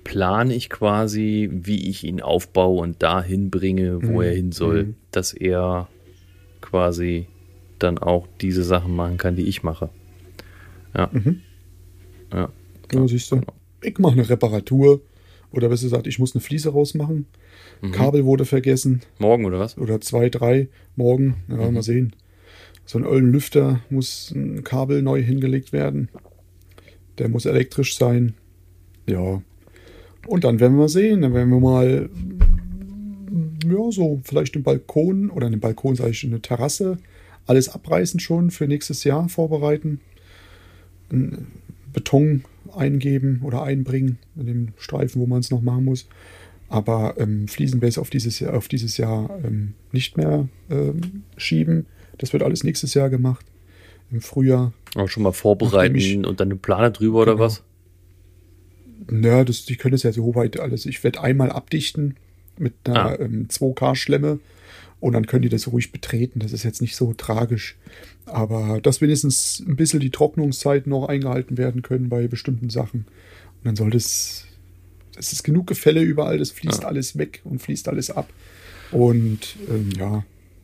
plane 0.04 0.54
ich 0.54 0.70
quasi, 0.70 1.50
wie 1.52 1.90
ich 1.90 2.04
ihn 2.04 2.22
aufbaue 2.22 2.82
und 2.82 3.02
dahin 3.02 3.50
bringe, 3.50 4.04
wo 4.04 4.18
mhm. 4.18 4.22
er 4.22 4.32
hin 4.32 4.52
soll, 4.52 4.84
mhm. 4.84 4.96
dass 5.12 5.34
er 5.34 5.88
quasi 6.62 7.28
dann 7.84 7.98
auch 8.00 8.28
diese 8.42 8.64
Sachen 8.64 8.96
machen 8.96 9.18
kann, 9.18 9.36
die 9.36 9.44
ich 9.44 9.62
mache. 9.64 9.90
Ja. 10.96 11.10
Mhm. 11.12 11.42
Ja. 12.32 12.50
Ja, 12.92 13.08
siehst 13.08 13.32
du. 13.32 13.38
genau. 13.42 13.54
Ich 13.82 14.00
mache 14.00 14.14
eine 14.14 14.30
Reparatur. 14.30 15.02
Oder 15.52 15.70
besser 15.70 15.84
gesagt, 15.84 16.08
ich 16.08 16.18
muss 16.18 16.34
eine 16.34 16.42
Fliese 16.42 16.70
rausmachen. 16.70 17.28
Mhm. 17.82 17.92
Kabel 17.92 18.26
wurde 18.26 18.46
vergessen. 18.46 19.02
Morgen 19.20 19.46
oder 19.46 19.60
was? 19.60 19.78
Oder 19.78 20.02
zwei, 20.02 20.30
drei 20.30 20.68
morgen. 20.96 21.36
Ja, 21.48 21.58
Mhm. 21.68 21.74
mal 21.76 21.84
sehen. 21.84 22.16
So 22.86 22.98
ein 22.98 23.06
ollen 23.06 23.32
Lüfter 23.32 23.82
muss 23.90 24.32
ein 24.32 24.64
Kabel 24.64 25.02
neu 25.04 25.22
hingelegt 25.22 25.72
werden. 25.72 26.10
Der 27.20 27.30
muss 27.30 27.46
elektrisch 27.46 27.96
sein. 27.98 28.34
Ja. 29.08 29.42
Und 30.28 30.44
dann 30.44 30.60
werden 30.60 30.78
wir 30.78 30.90
sehen. 30.90 31.22
Dann 31.22 31.34
werden 31.34 31.50
wir 31.52 31.60
mal, 31.60 32.10
ja, 33.66 33.92
so 33.92 34.22
vielleicht 34.24 34.56
einen 34.56 34.64
Balkon 34.64 35.30
oder 35.30 35.48
einen 35.48 35.60
Balkon, 35.60 35.96
sage 35.96 36.12
ich, 36.12 36.24
eine 36.26 36.42
Terrasse. 36.42 36.98
Alles 37.46 37.70
abreißen 37.70 38.20
schon 38.20 38.52
für 38.52 38.68
nächstes 38.68 39.04
Jahr 39.04 39.28
vorbereiten. 39.30 40.00
Beton 41.94 42.44
eingeben 42.76 43.42
oder 43.44 43.64
einbringen 43.64 44.18
in 44.36 44.46
dem 44.48 44.68
Streifen, 44.78 45.22
wo 45.22 45.26
man 45.28 45.40
es 45.42 45.52
noch 45.52 45.62
machen 45.62 45.86
muss. 45.86 46.08
Aber 46.70 47.16
ähm, 47.18 47.48
Fliesenbase 47.48 48.02
auf 48.02 48.10
dieses 48.10 48.40
Jahr, 48.40 48.56
auf 48.56 48.68
dieses 48.68 48.98
Jahr 48.98 49.30
ähm, 49.44 49.74
nicht 49.92 50.18
mehr 50.18 50.48
ähm, 50.72 51.24
schieben. 51.38 51.86
Das 52.18 52.34
wird 52.34 52.42
alles 52.42 52.64
nächstes 52.64 52.94
Jahr 52.96 53.10
gemacht. 53.10 53.46
Im 54.12 54.22
Frühjahr. 54.22 54.74
Auch 54.96 55.08
schon 55.10 55.24
mal 55.24 55.34
vorbereiten 55.34 55.96
ich- 55.96 56.18
und 56.26 56.40
dann 56.40 56.48
eine 56.48 56.56
Plane 56.56 56.92
drüber 56.92 57.22
oder 57.22 57.34
Genau. 57.34 57.44
was? 57.46 57.64
Naja, 59.10 59.44
das, 59.44 59.66
die 59.66 59.76
können 59.76 59.96
es 59.96 60.04
ja 60.04 60.12
so 60.14 60.34
weit 60.36 60.60
alles. 60.60 60.86
Ich 60.86 61.04
werde 61.04 61.22
einmal 61.22 61.52
abdichten 61.52 62.16
mit 62.58 62.74
einer 62.86 63.06
Ah. 63.06 63.16
ähm, 63.20 63.48
2K-Schlemme 63.50 64.40
und 65.04 65.12
dann 65.12 65.26
können 65.28 65.42
die 65.42 65.50
das 65.50 65.68
ruhig 65.68 65.92
betreten. 65.92 66.40
Das 66.40 66.54
ist 66.54 66.64
jetzt 66.64 66.82
nicht 66.82 66.96
so 66.96 67.14
tragisch. 67.14 67.76
Aber 68.26 68.80
dass 68.82 69.02
wenigstens 69.02 69.62
ein 69.68 69.76
bisschen 69.76 70.00
die 70.00 70.12
Trocknungszeiten 70.12 70.90
noch 70.90 71.08
eingehalten 71.10 71.58
werden 71.58 71.82
können 71.82 72.08
bei 72.08 72.28
bestimmten 72.28 72.70
Sachen. 72.70 73.02
Und 73.02 73.66
dann 73.66 73.76
soll 73.76 73.90
das. 73.90 74.46
Es 75.18 75.34
ist 75.34 75.44
genug 75.44 75.68
Gefälle 75.68 76.02
überall, 76.02 76.38
das 76.38 76.52
fließt 76.52 76.86
Ah. 76.86 76.88
alles 76.88 77.18
weg 77.18 77.42
und 77.44 77.62
fließt 77.62 77.90
alles 77.90 78.12
ab. 78.12 78.30
Und 78.92 79.58
ähm, 79.70 79.90
ja, 79.98 80.24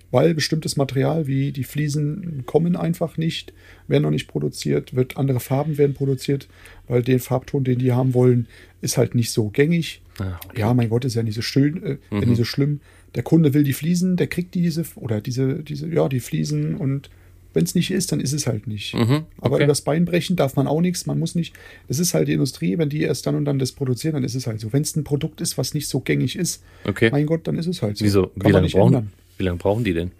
weil 0.10 0.34
bestimmtes 0.34 0.78
Material 0.78 1.28
wie 1.28 1.52
die 1.52 1.66
Fliesen 1.66 2.44
kommen 2.46 2.78
einfach 2.78 3.18
nicht, 3.18 3.52
werden 3.90 4.04
noch 4.04 4.10
nicht 4.10 4.28
produziert, 4.28 4.96
wird 4.96 5.18
andere 5.18 5.42
Farben 5.42 5.78
werden 5.78 5.94
produziert, 5.96 6.48
weil 6.88 7.04
den 7.04 7.20
Farbton, 7.20 7.66
den 7.66 7.78
die 7.78 7.92
haben 7.92 8.14
wollen, 8.14 8.48
ist 8.82 8.98
halt 8.98 9.16
nicht 9.16 9.32
so 9.32 9.50
gängig. 9.50 10.02
Ah, 10.20 10.40
Ja, 10.56 10.74
mein 10.74 10.90
Gott, 10.90 11.06
ist 11.06 11.16
ja 11.16 11.24
nicht 11.24 11.36
so 11.36 11.42
schön, 11.42 11.84
äh, 11.84 11.98
Mhm. 12.12 12.20
nicht 12.30 12.38
so 12.38 12.44
schlimm. 12.46 12.82
Der 13.16 13.24
Kunde 13.24 13.54
will 13.54 13.64
die 13.64 13.74
Fliesen, 13.74 14.18
der 14.18 14.28
kriegt 14.28 14.54
diese 14.56 14.84
oder 14.96 15.22
diese 15.22 15.64
diese 15.64 15.88
ja 15.88 16.08
die 16.10 16.20
Fliesen 16.20 16.76
und 16.76 17.10
wenn 17.56 17.64
es 17.64 17.74
nicht 17.74 17.90
ist, 17.90 18.12
dann 18.12 18.20
ist 18.20 18.32
es 18.32 18.46
halt 18.46 18.68
nicht. 18.68 18.94
Mhm, 18.94 19.24
Aber 19.40 19.56
okay. 19.56 19.64
übers 19.64 19.82
Bein 19.82 20.06
brechen 20.06 20.36
darf 20.36 20.56
man 20.56 20.68
auch 20.68 20.82
nichts. 20.82 21.08
Man 21.08 21.18
muss 21.18 21.34
nicht. 21.34 21.56
Das 21.88 21.98
ist 21.98 22.14
halt 22.14 22.28
die 22.28 22.34
Industrie. 22.34 22.78
Wenn 22.78 22.90
die 22.90 23.02
erst 23.02 23.26
dann 23.26 23.34
und 23.34 23.46
dann 23.46 23.58
das 23.58 23.72
produzieren, 23.72 24.14
dann 24.14 24.24
ist 24.24 24.36
es 24.36 24.46
halt 24.46 24.60
so. 24.60 24.72
Wenn 24.72 24.84
es 24.84 24.96
ein 24.96 25.04
Produkt 25.04 25.42
ist, 25.42 25.58
was 25.58 25.74
nicht 25.74 25.88
so 25.88 26.00
gängig 26.00 26.36
ist, 26.36 26.62
Okay. 26.86 27.10
mein 27.12 27.26
Gott, 27.26 27.48
dann 27.48 27.58
ist 27.58 27.66
es 27.66 27.82
halt 27.82 27.98
so. 27.98 28.06
Wieso? 28.06 28.30
Wie 28.36 28.52
lange 28.52 28.68
brauchen, 28.68 29.12
wie 29.40 29.44
lange 29.44 29.58
brauchen 29.58 29.84
die 29.84 29.94
denn? 29.94 30.12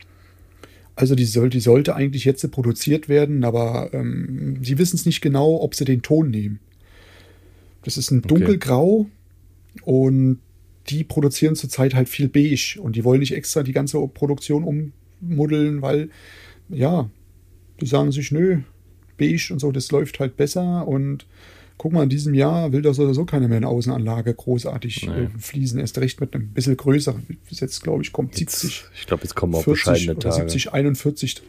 Also 0.96 1.14
die, 1.14 1.24
soll, 1.26 1.52
die 1.52 1.60
sollte 1.60 1.96
eigentlich 1.96 2.26
jetzt 2.26 2.50
produziert 2.52 3.08
werden, 3.10 3.44
aber 3.44 3.92
ähm, 3.94 4.58
sie 4.64 4.80
wissen 4.80 4.96
es 4.96 5.06
nicht 5.06 5.22
genau, 5.22 5.62
ob 5.62 5.76
sie 5.76 5.86
den 5.86 6.02
Ton 6.02 6.32
nehmen. 6.32 6.60
Das 7.84 7.96
ist 7.96 8.10
ein 8.12 8.22
dunkelgrau 8.24 9.06
und 9.84 10.40
die 10.90 11.04
produzieren 11.04 11.56
zurzeit 11.56 11.94
halt 11.94 12.10
viel 12.10 12.30
beige 12.30 12.80
und 12.82 12.96
die 12.96 13.04
wollen 13.04 13.20
nicht 13.20 13.34
extra 13.34 13.64
die 13.64 13.74
ganze 13.74 14.00
Produktion 14.08 14.92
ummuddeln, 15.22 15.82
weil 15.82 16.10
ja, 16.70 17.10
die 17.80 17.86
sagen 17.86 18.12
sich, 18.12 18.32
nö, 18.32 18.60
beige 19.18 19.50
und 19.52 19.60
so, 19.60 19.72
das 19.72 19.92
läuft 19.92 20.20
halt 20.20 20.38
besser 20.38 20.88
und 20.88 21.26
guck 21.78 21.94
mal, 21.94 22.04
in 22.04 22.10
diesem 22.10 22.34
Jahr 22.34 22.72
will 22.74 22.82
das 22.82 23.00
oder 23.00 23.14
so 23.14 23.26
keiner 23.26 23.48
mehr 23.48 23.58
in 23.60 23.66
Außenanlage 23.66 24.34
großartig 24.34 25.08
Nee. 25.08 25.24
äh, 25.24 25.30
fließen, 25.38 25.80
erst 25.80 25.98
recht 26.00 26.20
mit 26.20 26.36
einem 26.36 26.50
bisschen 26.50 26.76
größeren. 26.76 27.26
Bis 27.48 27.62
jetzt, 27.62 27.82
glaube 27.82 28.04
ich, 28.04 28.12
kommt 28.12 28.38
Jetzt, 28.40 28.60
70. 28.60 28.86
ich 29.00 29.08
glaube, 29.08 29.24
jetzt 29.24 29.36
kommen 29.36 29.56
auch 29.56 29.64
40 29.64 29.86
bescheidene 29.86 30.20
Tage. 30.20 30.36
70, 30.36 30.74
41. 30.74 31.42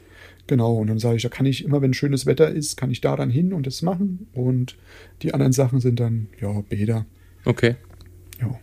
Genau, 0.46 0.76
und 0.76 0.87
dann 0.87 0.98
sage 0.98 1.16
ich, 1.16 1.22
da 1.22 1.28
kann 1.28 1.46
ich 1.46 1.64
immer, 1.64 1.83
wenn 1.83 1.94
schönes 1.94 2.26
Wetter 2.26 2.48
ist, 2.48 2.76
kann 2.76 2.90
ich 2.90 3.00
da 3.00 3.16
dann 3.16 3.30
hin 3.30 3.52
und 3.52 3.66
das 3.66 3.83
machen. 3.83 4.28
Und 4.33 4.76
die 5.22 5.35
anderen 5.35 5.52
Sachen 5.52 5.80
sind 5.80 5.98
dann, 6.00 6.28
ja, 6.40 6.61
Bäder. 6.68 7.06
Okay. 7.44 7.74
Ja. 8.40 8.59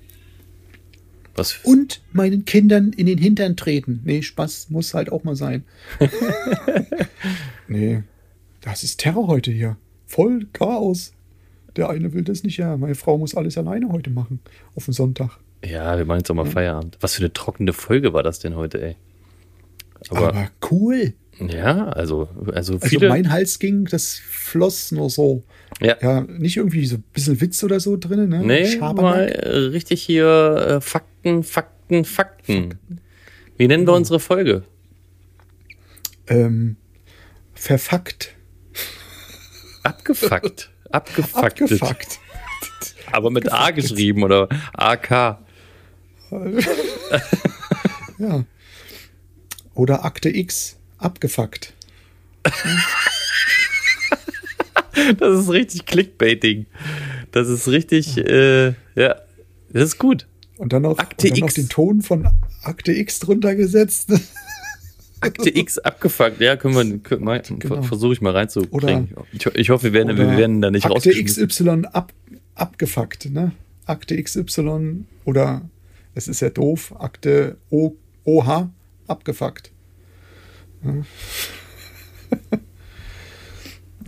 Was? 1.35 1.59
Und 1.63 2.01
meinen 2.13 2.45
Kindern 2.45 2.93
in 2.93 3.05
den 3.05 3.19
Hintern 3.19 3.55
treten. 3.55 4.01
Nee, 4.03 4.23
Spaß 4.23 4.71
muss 4.71 4.93
halt 4.93 5.11
auch 5.11 5.23
mal 5.23 5.35
sein. 5.35 5.63
nee, 7.67 8.03
das 8.61 8.83
ist 8.83 8.99
Terror 8.99 9.27
heute 9.27 9.51
hier. 9.51 9.77
Voll 10.07 10.47
Chaos. 10.53 11.13
Der 11.75 11.89
eine 11.89 12.13
will 12.13 12.23
das 12.23 12.43
nicht, 12.43 12.57
ja. 12.57 12.75
Meine 12.75 12.95
Frau 12.95 13.19
muss 13.19 13.35
alles 13.35 13.57
alleine 13.57 13.89
heute 13.89 14.09
machen. 14.09 14.39
Auf 14.75 14.85
dem 14.85 14.93
Sonntag. 14.93 15.37
Ja, 15.63 15.97
wir 15.97 16.05
machen 16.05 16.19
jetzt 16.19 16.31
auch 16.31 16.35
mal 16.35 16.45
Feierabend. 16.45 16.97
Was 17.01 17.15
für 17.15 17.21
eine 17.21 17.33
trockene 17.33 17.73
Folge 17.73 18.13
war 18.13 18.23
das 18.23 18.39
denn 18.39 18.55
heute, 18.55 18.81
ey? 18.81 18.95
Aber, 20.09 20.29
Aber, 20.29 20.49
cool. 20.71 21.13
Ja, 21.39 21.87
also, 21.89 22.29
also 22.53 22.73
Also 22.75 22.79
viele. 22.87 23.09
mein 23.09 23.29
Hals 23.31 23.59
ging, 23.59 23.85
das 23.85 24.15
floss 24.27 24.91
nur 24.91 25.09
so. 25.09 25.43
ja, 25.81 25.95
Ja, 26.01 26.21
nicht 26.21 26.57
irgendwie 26.57 26.85
so 26.85 26.95
ein 26.97 27.03
bisschen 27.13 27.39
Witz 27.41 27.63
oder 27.63 27.79
so 27.79 27.97
drin, 27.97 28.29
ne? 28.29 28.39
nee, 28.43 28.65
Schabernack. 28.71 28.95
mal 28.95 29.27
äh, 29.27 29.49
richtig 29.69 30.01
hier 30.01 30.25
äh, 30.77 30.81
Fakten, 30.81 31.43
Fakten, 31.43 32.05
Fakten. 32.05 32.79
Wie 33.57 33.67
nennen 33.67 33.85
wir 33.87 33.93
unsere 33.93 34.19
Folge? 34.19 34.63
Ähm, 36.27 36.75
verfuckt. 37.53 38.35
Abgefuckt. 39.83 40.71
Abgefuckt. 40.91 41.43
Abgefuckt. 41.61 42.19
Aber 43.11 43.29
mit 43.31 43.51
A 43.51 43.71
geschrieben 43.71 44.23
oder 44.23 44.49
AK. 44.73 45.39
Ja. 48.19 48.43
Oder 49.75 50.03
Akte 50.03 50.29
X. 50.29 50.79
Abgefuckt. 50.97 51.73
Das 55.19 55.39
ist 55.39 55.49
richtig 55.51 55.85
Clickbaiting. 55.85 56.65
Das 57.31 57.47
ist 57.47 57.67
richtig, 57.67 58.17
äh, 58.17 58.69
ja, 58.95 59.15
das 59.69 59.83
ist 59.83 59.99
gut. 59.99 60.27
Und 60.57 60.73
dann 60.73 60.81
noch, 60.83 60.97
Akte 60.97 61.27
und 61.27 61.33
dann 61.35 61.39
noch 61.41 61.47
X. 61.49 61.53
den 61.55 61.69
Ton 61.69 62.01
von 62.01 62.27
Akte 62.63 62.91
X 62.93 63.19
drunter 63.19 63.53
gesetzt. 63.55 64.11
Akte 65.21 65.55
X 65.55 65.77
abgefuckt, 65.77 66.41
ja, 66.41 66.55
können 66.57 66.75
wir, 66.75 67.37
Genau. 67.59 67.81
versuche 67.83 68.13
ich 68.13 68.21
mal 68.21 68.33
reinzukriegen. 68.33 69.09
Oder- 69.13 69.25
ich, 69.31 69.45
ich 69.45 69.69
hoffe, 69.69 69.83
wir 69.85 69.93
werden, 69.93 70.17
wir 70.17 70.35
werden 70.35 70.61
da 70.61 70.71
nicht 70.71 70.85
Akte. 70.85 71.11
XY 71.11 71.83
ab, 71.93 72.11
abgefuckt, 72.55 73.29
ne? 73.29 73.51
Akte 73.85 74.21
XY 74.21 75.05
oder 75.25 75.61
es 76.15 76.27
ist 76.27 76.39
ja 76.41 76.49
doof, 76.49 76.93
Akte 76.99 77.57
o, 77.69 77.93
OH 78.25 78.69
abgefuckt. 79.07 79.71
Ja. 80.83 81.03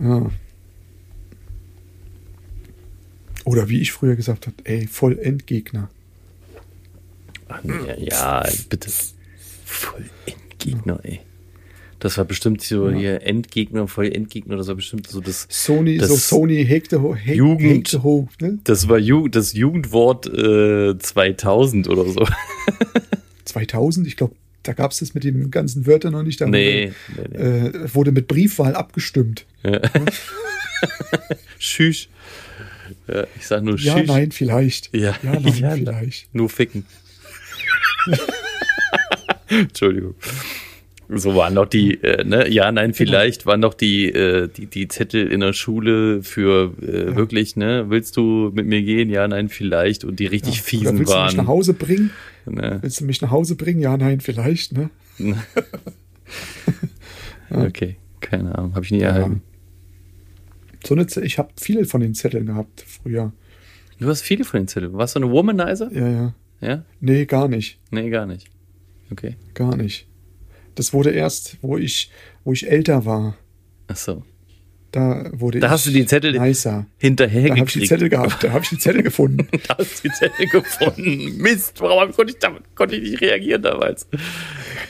ja. 0.00 0.30
Oder 3.44 3.68
wie 3.68 3.80
ich 3.80 3.92
früher 3.92 4.16
gesagt 4.16 4.46
habe, 4.46 4.56
ey, 4.64 4.86
voll 4.86 5.18
Endgegner. 5.18 5.90
Ach, 7.48 7.62
nee, 7.64 7.74
ja, 7.98 8.46
bitte. 8.68 8.90
Voll 9.64 10.04
Endgegner, 10.26 11.00
ey. 11.02 11.20
Das 11.98 12.16
war 12.16 12.24
bestimmt 12.24 12.62
so 12.62 12.88
Ja. 12.88 12.96
hier 12.96 13.22
Endgegner, 13.22 13.86
voll 13.88 14.06
Endgegner, 14.12 14.56
das 14.56 14.68
war 14.68 14.74
bestimmt 14.76 15.06
so 15.06 15.20
das. 15.20 15.46
Sony, 15.50 15.98
Das 15.98 16.08
so 16.08 16.16
Sony 16.16 16.64
hegte 16.64 17.02
ho, 17.02 17.14
heg, 17.14 17.36
Jugend. 17.36 17.60
hegte 17.88 18.02
ho, 18.02 18.28
ne? 18.40 18.58
Das 18.64 18.88
war 18.88 18.98
Ju 18.98 19.28
das 19.28 19.52
Jugendwort 19.52 20.26
äh, 20.26 20.96
2000 20.98 21.88
oder 21.88 22.06
so. 22.06 22.26
2000, 23.44 24.06
ich 24.06 24.16
glaube, 24.16 24.34
da 24.62 24.72
gab 24.72 24.90
es 24.92 24.98
das 24.98 25.14
mit 25.14 25.24
den 25.24 25.50
ganzen 25.50 25.86
Wörtern 25.86 26.12
noch 26.12 26.22
nicht. 26.22 26.40
Da 26.40 26.46
Nee, 26.46 26.92
nee, 27.16 27.16
nee. 27.16 27.38
Wurde, 27.38 27.78
äh, 27.84 27.94
wurde 27.94 28.12
mit 28.12 28.28
Briefwahl 28.28 28.74
abgestimmt. 28.74 29.46
Schüch. 31.58 32.08
Ja, 33.06 33.26
ich 33.36 33.46
sag 33.46 33.62
nur 33.62 33.78
Ja, 33.78 33.98
Schüch. 33.98 34.06
nein, 34.06 34.32
vielleicht. 34.32 34.94
Ja, 34.94 35.16
ja 35.22 35.38
nein, 35.40 35.54
ja, 35.58 35.70
vielleicht. 35.72 36.34
Nur 36.34 36.48
ficken. 36.48 36.84
Entschuldigung. 39.48 40.14
So 41.12 41.34
waren 41.34 41.54
noch 41.54 41.66
die, 41.66 41.94
äh, 42.04 42.22
ne, 42.24 42.48
ja, 42.48 42.70
nein, 42.70 42.94
vielleicht 42.94 43.44
waren 43.44 43.58
noch 43.58 43.74
die, 43.74 44.06
äh, 44.12 44.46
die, 44.48 44.66
die 44.66 44.86
Zettel 44.86 45.26
in 45.26 45.40
der 45.40 45.52
Schule 45.52 46.22
für 46.22 46.72
äh, 46.80 47.16
wirklich, 47.16 47.56
ne, 47.56 47.86
willst 47.88 48.16
du 48.16 48.52
mit 48.54 48.66
mir 48.66 48.80
gehen? 48.82 49.10
Ja, 49.10 49.26
nein, 49.26 49.48
vielleicht. 49.48 50.04
Und 50.04 50.20
die 50.20 50.26
richtig 50.26 50.54
Oder 50.54 50.62
fiesen 50.62 50.98
willst 51.00 51.12
du 51.12 51.18
mich 51.18 51.32
nach 51.32 51.36
waren. 51.38 51.46
Hause 51.48 51.74
bringen? 51.74 52.10
Ne? 52.54 52.78
Willst 52.82 53.00
du 53.00 53.04
mich 53.04 53.20
nach 53.20 53.30
Hause 53.30 53.56
bringen? 53.56 53.80
Ja, 53.80 53.96
nein, 53.96 54.20
vielleicht, 54.20 54.72
ne? 54.72 54.90
Okay, 57.50 57.96
keine 58.20 58.56
Ahnung, 58.56 58.74
habe 58.74 58.84
ich 58.84 58.92
nie 58.92 59.00
erhalten. 59.00 59.42
So 60.86 60.94
eine 60.94 61.06
Z 61.08 61.24
ich 61.24 61.38
habe 61.38 61.50
viele 61.56 61.84
von 61.84 62.00
den 62.00 62.14
Zetteln 62.14 62.46
gehabt 62.46 62.84
früher. 62.86 63.32
Du 63.98 64.08
hast 64.08 64.22
viele 64.22 64.44
von 64.44 64.60
den 64.60 64.68
Zetteln. 64.68 64.92
Warst 64.94 65.16
du 65.16 65.20
eine 65.20 65.30
Womanizer? 65.30 65.92
Ja, 65.92 66.08
ja. 66.08 66.34
Ja? 66.60 66.84
Nee, 67.00 67.26
gar 67.26 67.48
nicht. 67.48 67.80
Nee, 67.90 68.08
gar 68.08 68.26
nicht. 68.26 68.48
Okay. 69.10 69.36
Gar 69.54 69.76
nicht. 69.76 70.06
Das 70.74 70.92
wurde 70.92 71.10
erst, 71.10 71.58
wo 71.62 71.76
ich, 71.76 72.10
wo 72.44 72.52
ich 72.52 72.70
älter 72.70 73.04
war. 73.04 73.36
Ach 73.88 73.96
so. 73.96 74.22
Da 74.92 75.30
wurde 75.32 75.60
Da 75.60 75.68
ich 75.68 75.72
hast 75.72 75.86
du 75.86 75.90
die 75.90 76.04
Zettel 76.04 76.32
nicer. 76.38 76.84
hinterher 76.98 77.48
Da 77.48 77.56
habe 77.56 77.58
ich 77.66 77.72
die 77.72 77.78
gekriegt. 77.80 77.88
Zettel 77.88 78.08
gehabt, 78.08 78.42
da 78.42 78.50
habe 78.50 78.64
ich 78.64 78.70
die 78.70 78.78
Zettel 78.78 79.02
gefunden. 79.04 79.46
Da 79.68 79.78
hast 79.78 80.02
du 80.04 80.08
die 80.08 80.14
Zettel 80.14 80.46
gefunden. 80.46 81.36
Mist, 81.36 81.80
warum 81.80 82.12
konnte 82.12 82.32
ich, 82.32 82.38
da, 82.40 82.50
konnte 82.74 82.96
ich 82.96 83.02
nicht 83.10 83.20
reagieren 83.20 83.62
damals? 83.62 84.08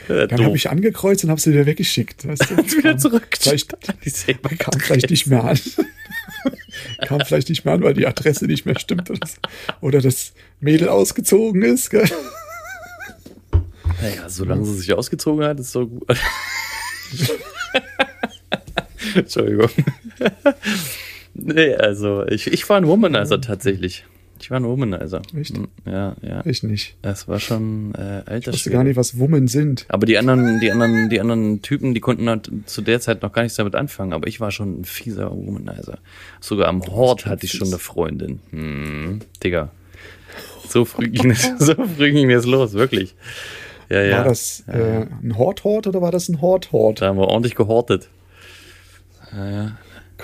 Äh, 0.09 0.27
Dann 0.27 0.43
habe 0.45 0.57
ich 0.57 0.71
angekreuzt 0.71 1.25
und 1.25 1.31
habe 1.31 1.41
sie 1.41 1.53
wieder 1.53 1.67
weggeschickt. 1.67 2.27
Weißt 2.27 2.51
du? 2.51 2.57
wieder 2.79 2.91
Kam 2.93 2.99
zurück. 2.99 3.29
Vielleicht 3.39 3.71
kam 4.59 4.81
vielleicht 4.81 5.11
nicht 5.11 5.27
mehr 5.27 5.45
an. 5.45 5.59
kam 7.07 7.21
vielleicht 7.21 7.51
nicht 7.51 7.65
mehr 7.67 7.75
an, 7.75 7.83
weil 7.83 7.93
die 7.95 8.07
Adresse 8.07 8.47
nicht 8.47 8.65
mehr 8.65 8.79
stimmt 8.79 9.11
oder, 9.11 9.27
so. 9.27 9.37
oder 9.83 10.01
das 10.01 10.33
Mädel 10.61 10.89
ausgezogen 10.89 11.63
ist. 11.63 11.91
Gell? 11.91 12.09
Naja, 14.01 14.29
solange 14.31 14.65
sie 14.65 14.75
sich 14.79 14.93
ausgezogen 14.95 15.45
hat, 15.45 15.61
ist 15.61 15.73
so 15.73 15.87
gut. 15.87 16.07
Entschuldigung. 19.15 19.69
nee, 21.35 21.75
also 21.75 22.27
ich, 22.27 22.47
ich 22.53 22.69
war 22.69 22.77
ein 22.77 22.87
Womanizer 22.87 23.41
tatsächlich. 23.41 24.05
Ich 24.43 24.51
war 24.51 24.59
ein 24.59 24.65
Womanizer. 24.65 25.21
Echt? 25.39 25.55
Hm, 25.55 25.69
Ja, 25.85 26.17
ja. 26.23 26.41
Ich 26.47 26.63
nicht. 26.63 26.97
Das 27.03 27.29
war 27.29 27.39
schon 27.41 27.93
äh, 27.95 27.99
alter 28.25 28.37
Ich 28.39 28.47
wusste 28.47 28.59
Schwede. 28.59 28.77
gar 28.77 28.85
nicht, 28.85 28.97
was 28.97 29.19
Women 29.19 29.49
sind. 29.49 29.85
Aber 29.89 30.07
die 30.07 30.17
anderen, 30.17 30.61
die 30.61 30.71
anderen, 30.73 31.11
die 31.11 31.21
anderen 31.21 31.61
Typen, 31.61 31.93
die 31.93 32.01
konnten 32.01 32.27
halt 32.29 32.51
zu 32.65 32.81
der 32.81 33.01
Zeit 33.01 33.21
noch 33.21 33.33
gar 33.33 33.43
nichts 33.43 33.57
damit 33.57 33.75
anfangen. 33.75 34.15
Aber 34.15 34.27
ich 34.29 34.41
war 34.41 34.51
schon 34.51 34.81
ein 34.81 34.85
fieser 34.87 35.31
Womanizer. 35.31 35.99
Sogar 36.41 36.69
am 36.69 36.83
Hort 36.87 37.27
hatte 37.27 37.45
ich 37.45 37.53
schon 37.53 37.69
eine 37.69 37.79
Freundin. 37.79 38.41
Hm, 38.51 39.19
Digga. 39.45 39.71
So 40.69 40.87
früh 40.87 41.09
ging 41.11 41.33
es, 41.33 41.43
so 41.59 41.75
früh 41.75 42.11
ging 42.13 42.31
es 42.31 42.47
los, 42.47 42.73
wirklich. 42.73 43.15
Ja, 43.91 44.01
ja. 44.03 44.19
War 44.19 44.25
das 44.25 44.65
äh, 44.69 45.05
ein 45.23 45.37
Hort-Hort 45.37 45.87
oder 45.87 46.01
war 46.01 46.13
das 46.13 46.29
ein 46.31 46.41
Hort-Hort? 46.41 47.03
Da 47.03 47.09
haben 47.09 47.19
wir 47.19 47.27
ordentlich 47.29 47.57
gehortet. 47.57 48.09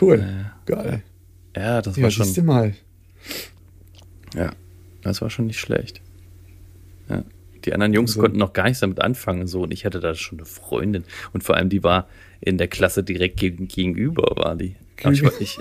Cool. 0.00 0.46
Geil. 0.66 1.02
Ja, 1.56 1.80
das 1.82 1.96
Ja, 1.96 2.02
war 2.04 2.10
schon. 2.10 2.44
mal. 2.44 2.74
Ja, 4.34 4.52
das 5.02 5.22
war 5.22 5.30
schon 5.30 5.46
nicht 5.46 5.58
schlecht. 5.60 6.00
Ja. 7.08 7.24
Die 7.64 7.72
anderen 7.72 7.92
Jungs 7.94 8.10
Also- 8.12 8.20
konnten 8.20 8.38
noch 8.38 8.52
gar 8.52 8.64
nichts 8.64 8.80
damit 8.80 9.00
anfangen, 9.00 9.46
so. 9.46 9.62
Und 9.62 9.72
ich 9.72 9.84
hatte 9.84 10.00
da 10.00 10.14
schon 10.14 10.38
eine 10.38 10.46
Freundin. 10.46 11.04
Und 11.32 11.42
vor 11.44 11.56
allem, 11.56 11.68
die 11.68 11.82
war 11.82 12.08
in 12.40 12.58
der 12.58 12.68
Klasse 12.68 13.02
direkt 13.02 13.38
gegen, 13.40 13.68
gegenüber, 13.68 14.24
war 14.36 14.56
die. 14.56 14.76
Ich, 15.10 15.22
ich, 15.40 15.58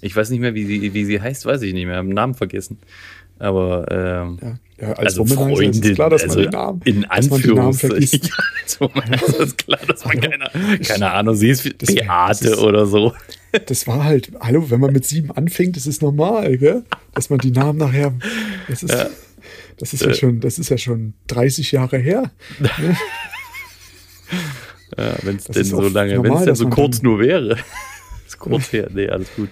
ich 0.00 0.16
weiß 0.16 0.30
nicht 0.30 0.40
mehr, 0.40 0.54
wie 0.54 0.64
sie, 0.64 0.94
wie 0.94 1.04
sie 1.04 1.20
heißt, 1.20 1.44
weiß 1.46 1.62
ich 1.62 1.72
nicht 1.74 1.86
mehr. 1.86 1.96
Hab 1.96 2.04
den 2.06 2.14
Namen 2.14 2.34
vergessen. 2.34 2.78
Aber, 3.38 3.86
ähm, 3.90 4.38
Ja, 4.40 4.58
ja 4.80 4.88
als 4.92 5.18
also 5.18 5.24
ist 5.24 5.32
Freundin, 5.34 5.82
es 5.90 5.94
klar, 5.94 6.10
dass 6.10 6.22
also 6.24 6.34
man 6.40 6.42
den 6.44 6.50
Namen, 6.52 6.80
in 6.84 7.04
Anführungszeichen. 7.06 8.20
Ja, 8.30 8.44
als 8.62 8.80
Womanizer 8.80 9.40
ist 9.44 9.58
klar, 9.66 9.78
dass 9.86 10.04
man 10.04 10.20
keine, 10.20 10.50
keine 10.84 11.10
Ahnung, 11.12 11.34
sie 11.36 11.48
ist 11.50 11.64
Das 11.64 11.72
das 11.78 11.94
Beate 11.94 12.48
ist- 12.48 12.58
oder 12.58 12.86
so. 12.86 13.14
Das 13.66 13.86
war 13.86 14.04
halt, 14.04 14.32
hallo, 14.40 14.68
wenn 14.70 14.80
man 14.80 14.92
mit 14.92 15.06
sieben 15.06 15.30
anfängt, 15.30 15.76
das 15.76 15.86
ist 15.86 16.02
normal, 16.02 16.58
gell? 16.58 16.84
Dass 17.14 17.30
man 17.30 17.38
die 17.38 17.52
Namen 17.52 17.78
nachher, 17.78 18.12
das 18.68 18.82
ist, 18.82 19.06
das 19.78 19.92
ist 19.94 20.02
ja 20.04 20.12
schon, 20.12 20.40
das 20.40 20.58
ist 20.58 20.68
ja 20.68 20.76
schon 20.76 21.14
30 21.28 21.72
Jahre 21.72 21.96
her. 21.98 22.30
Ja, 24.96 25.14
wenn 25.22 25.36
es 25.36 25.44
Das 25.44 25.54
denn 25.54 25.62
ist 25.62 25.70
so 25.70 25.88
lange, 25.88 26.22
wenn 26.22 26.32
es 26.32 26.44
denn 26.44 26.54
so 26.54 26.68
kurz 26.68 27.02
nur 27.02 27.18
wäre. 27.20 27.56
ist 28.26 28.38
kurz 28.38 28.72
her, 28.72 28.88
nee, 28.92 29.08
alles 29.08 29.28
gut. 29.34 29.50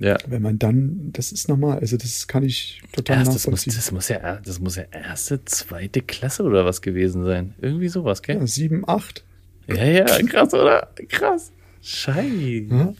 Ja. 0.00 0.16
Wenn 0.26 0.42
man 0.42 0.58
dann, 0.58 1.10
das 1.12 1.30
ist 1.32 1.48
normal, 1.48 1.78
also 1.78 1.96
das 1.96 2.26
kann 2.26 2.42
ich 2.42 2.82
total 2.92 3.18
Erst, 3.18 3.28
das, 3.28 3.34
muss, 3.46 3.66
nachvollziehen. 3.66 3.74
das, 3.76 3.92
muss 3.92 4.08
ja, 4.08 4.40
das 4.44 4.58
muss 4.60 4.76
ja 4.76 4.84
erste, 4.90 5.44
zweite 5.44 6.00
Klasse 6.00 6.42
oder 6.42 6.64
was 6.64 6.82
gewesen 6.82 7.24
sein. 7.24 7.54
Irgendwie 7.60 7.88
sowas, 7.88 8.22
gell? 8.22 8.36
Ja, 8.36 8.46
sieben, 8.46 8.88
acht. 8.88 9.22
Ja, 9.68 9.84
ja, 9.84 10.04
krass, 10.04 10.52
oder? 10.54 10.88
Krass. 11.08 11.52
Scheiße. 11.82 12.66
Ja. 12.70 12.94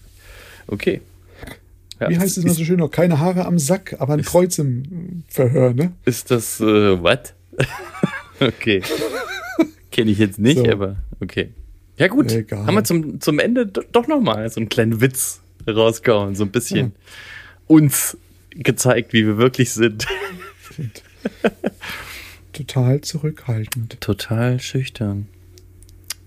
Okay. 0.68 1.00
Ja, 2.00 2.08
Wie 2.10 2.18
heißt 2.18 2.36
es 2.38 2.44
immer 2.44 2.54
so 2.54 2.64
schön 2.64 2.78
noch? 2.78 2.90
Keine 2.90 3.18
Haare 3.20 3.46
am 3.46 3.58
Sack, 3.58 3.96
aber 3.98 4.14
ein 4.14 4.22
Kreuz 4.22 4.58
im 4.58 5.22
Verhör, 5.28 5.72
ne? 5.74 5.92
Ist 6.04 6.30
das, 6.30 6.60
äh, 6.60 7.02
was? 7.02 7.34
okay. 8.40 8.82
Kenne 9.90 10.10
ich 10.10 10.18
jetzt 10.18 10.38
nicht, 10.38 10.58
So. 10.58 10.70
aber 10.70 10.96
okay. 11.20 11.50
Ja, 11.96 12.08
gut. 12.08 12.32
Egal. 12.32 12.66
Haben 12.66 12.74
wir 12.74 12.84
zum, 12.84 13.20
zum 13.20 13.38
Ende 13.38 13.66
do- 13.66 13.82
doch 13.92 14.08
nochmal 14.08 14.48
so 14.50 14.58
einen 14.60 14.68
kleinen 14.68 15.00
Witz 15.00 15.40
rausgehauen. 15.66 16.34
So 16.34 16.44
ein 16.44 16.50
bisschen 16.50 16.92
uns 17.66 18.16
gezeigt, 18.50 19.12
wie 19.12 19.26
wir 19.26 19.38
wirklich 19.38 19.72
sind. 19.72 20.06
Total 22.52 23.00
zurückhaltend. 23.00 24.00
Total 24.00 24.60
schüchtern. 24.60 25.28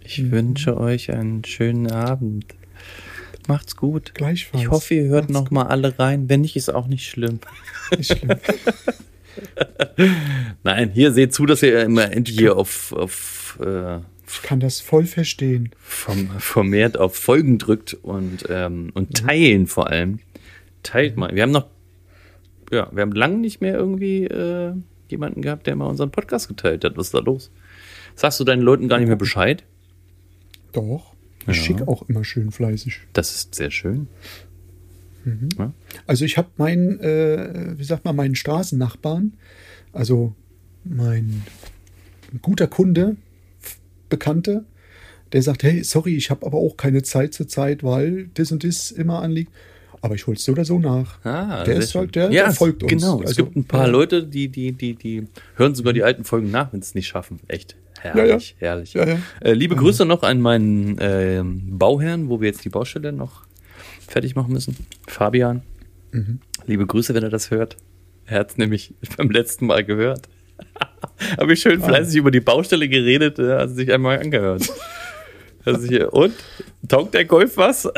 Ich 0.04 0.20
Mhm. 0.20 0.32
wünsche 0.32 0.78
euch 0.78 1.12
einen 1.12 1.44
schönen 1.46 1.92
Abend. 1.92 2.46
Macht's 3.48 3.76
gut. 3.76 4.16
Gleichfalls. 4.16 4.64
Ich 4.64 4.70
hoffe, 4.72 4.96
ihr 4.96 5.04
hört 5.06 5.30
Macht's 5.30 5.34
noch 5.34 5.52
mal 5.52 5.68
alle 5.68 5.98
rein. 6.00 6.30
Wenn 6.30 6.42
nicht, 6.42 6.56
ist 6.56 6.74
auch 6.74 6.88
nicht 6.88 7.08
schlimm. 7.08 7.40
Nicht 7.96 8.18
schlimm. 8.18 8.38
Nein, 10.64 10.92
hier 10.92 11.12
seht 11.14 11.34
zu, 11.34 11.46
dass 11.46 11.62
ihr 11.62 11.84
immer 11.84 12.12
endlich 12.12 12.38
hier 12.40 12.56
auf, 12.58 12.92
auf 12.94 13.60
äh, 13.62 14.00
kann 14.44 14.60
das 14.60 14.82
voll 14.82 15.06
verstehen. 15.06 15.72
vom, 15.80 16.30
vermehrt 16.40 16.98
auf 16.98 17.16
Folgen 17.16 17.58
drückt 17.58 17.94
und, 17.94 18.46
ähm, 18.50 18.92
und 18.94 19.16
teilen 19.18 19.68
vor 19.68 19.88
allem. 19.90 20.20
Teilt 20.84 21.18
mal. 21.18 21.34
Wir 21.36 21.44
haben 21.44 21.52
noch, 21.52 21.68
ja, 22.72 22.90
wir 22.94 23.02
haben 23.02 23.12
lange 23.12 23.38
nicht 23.38 23.62
mehr 23.62 23.76
irgendwie 23.76 24.26
äh, 24.26 24.74
jemanden 25.10 25.42
gehabt, 25.42 25.68
der 25.68 25.76
mal 25.76 25.86
unseren 25.88 26.12
Podcast 26.12 26.48
geteilt 26.48 26.84
hat. 26.84 26.98
Was 26.98 27.08
ist 27.08 27.14
da 27.14 27.20
los? 27.20 27.52
Sagst 28.16 28.40
du 28.40 28.44
deinen 28.44 28.62
Leuten 28.62 28.88
gar 28.88 28.98
nicht 29.00 29.08
mehr 29.08 29.16
Bescheid? 29.16 29.64
Doch. 30.74 31.14
Ich 31.42 31.48
Ja. 31.48 31.54
schicke 31.64 31.88
auch 31.88 32.08
immer 32.10 32.24
schön 32.24 32.52
fleißig. 32.52 33.02
Das 33.14 33.36
ist 33.36 33.54
sehr 33.56 33.70
schön. 33.72 34.08
Ja. 35.58 35.74
Also 36.06 36.24
ich 36.24 36.38
habe 36.38 36.50
meinen, 36.58 37.00
äh, 37.00 37.74
wie 37.78 37.84
sagt 37.84 38.06
man, 38.06 38.16
meinen 38.16 38.36
Straßennachbarn, 38.36 39.34
also 39.92 40.36
mein 40.84 41.42
guter 42.44 42.68
Kunde, 42.68 43.16
Bekannte, 44.10 44.66
der 45.34 45.42
sagt, 45.42 45.64
hey, 45.64 45.84
sorry, 45.84 46.16
ich 46.16 46.30
habe 46.30 46.46
aber 46.46 46.58
auch 46.58 46.78
keine 46.78 47.04
Zeit 47.04 47.34
zur 47.34 47.48
Zeit, 47.48 47.84
weil 47.84 48.30
das 48.36 48.52
und 48.52 48.64
das 48.64 48.92
immer 48.92 49.22
anliegt. 49.22 49.52
Aber 50.02 50.14
ich 50.14 50.28
hol's 50.28 50.44
so 50.46 50.52
oder 50.52 50.66
so 50.66 50.78
nach. 50.78 51.24
Ah, 51.26 51.64
der 51.64 51.78
ist 51.78 51.96
halt, 51.96 52.16
der, 52.16 52.26
ja, 52.26 52.44
der 52.44 52.48
es- 52.50 52.58
folgt 52.60 52.84
uns. 52.84 52.92
Genau, 52.92 53.22
es 53.24 53.30
Also, 53.30 53.46
gibt 53.46 53.56
ein 53.56 53.64
paar 53.66 53.86
ja. 53.86 53.92
Leute, 53.92 54.24
die, 54.24 54.50
die, 54.50 54.72
die, 54.72 54.94
die 54.94 55.28
hören 55.56 55.74
sogar 55.74 55.94
die 55.94 56.04
alten 56.04 56.24
Folgen 56.26 56.52
nach, 56.52 56.72
wenn 56.74 56.82
sie 56.82 56.90
es 56.90 56.96
nicht 56.96 57.08
schaffen. 57.08 57.40
Echt 57.48 57.76
herrlich, 58.02 58.56
herrlich. 58.60 58.94
Ja, 58.94 59.08
ja. 59.08 59.18
Äh, 59.42 59.54
liebe 59.54 59.76
Grüße 59.76 60.06
noch 60.06 60.22
an 60.22 60.42
meinen 60.42 60.98
ähm, 61.00 61.80
Bauherrn, 61.80 62.30
wo 62.30 62.40
wir 62.40 62.48
jetzt 62.50 62.64
die 62.64 62.70
Baustelle 62.70 63.12
noch 63.14 63.48
fertig 64.08 64.36
machen 64.36 64.54
müssen. 64.54 64.76
Fabian. 65.08 65.64
Mhm. 66.12 66.40
Liebe 66.68 66.86
Grüße, 66.86 67.16
wenn 67.16 67.24
er 67.24 67.30
das 67.32 67.50
hört. 67.50 67.76
Er 68.28 68.40
hat 68.42 68.52
es 68.52 68.58
nämlich 68.58 68.94
beim 69.18 69.32
letzten 69.32 69.66
Mal 69.66 69.84
gehört. 69.84 70.30
Habe 71.38 71.54
ich 71.54 71.62
schön 71.62 71.82
fleißig 71.82 72.18
über 72.18 72.32
die 72.32 72.40
Baustelle 72.40 72.90
geredet, 72.90 73.40
hat 73.40 73.70
sich 73.70 73.92
einmal 73.92 74.20
angehört. 74.20 74.70
Also 75.64 75.88
hier, 75.88 76.14
und? 76.14 76.34
Taugt 76.88 77.14
der 77.14 77.26
Golf 77.26 77.58
was? 77.58 77.86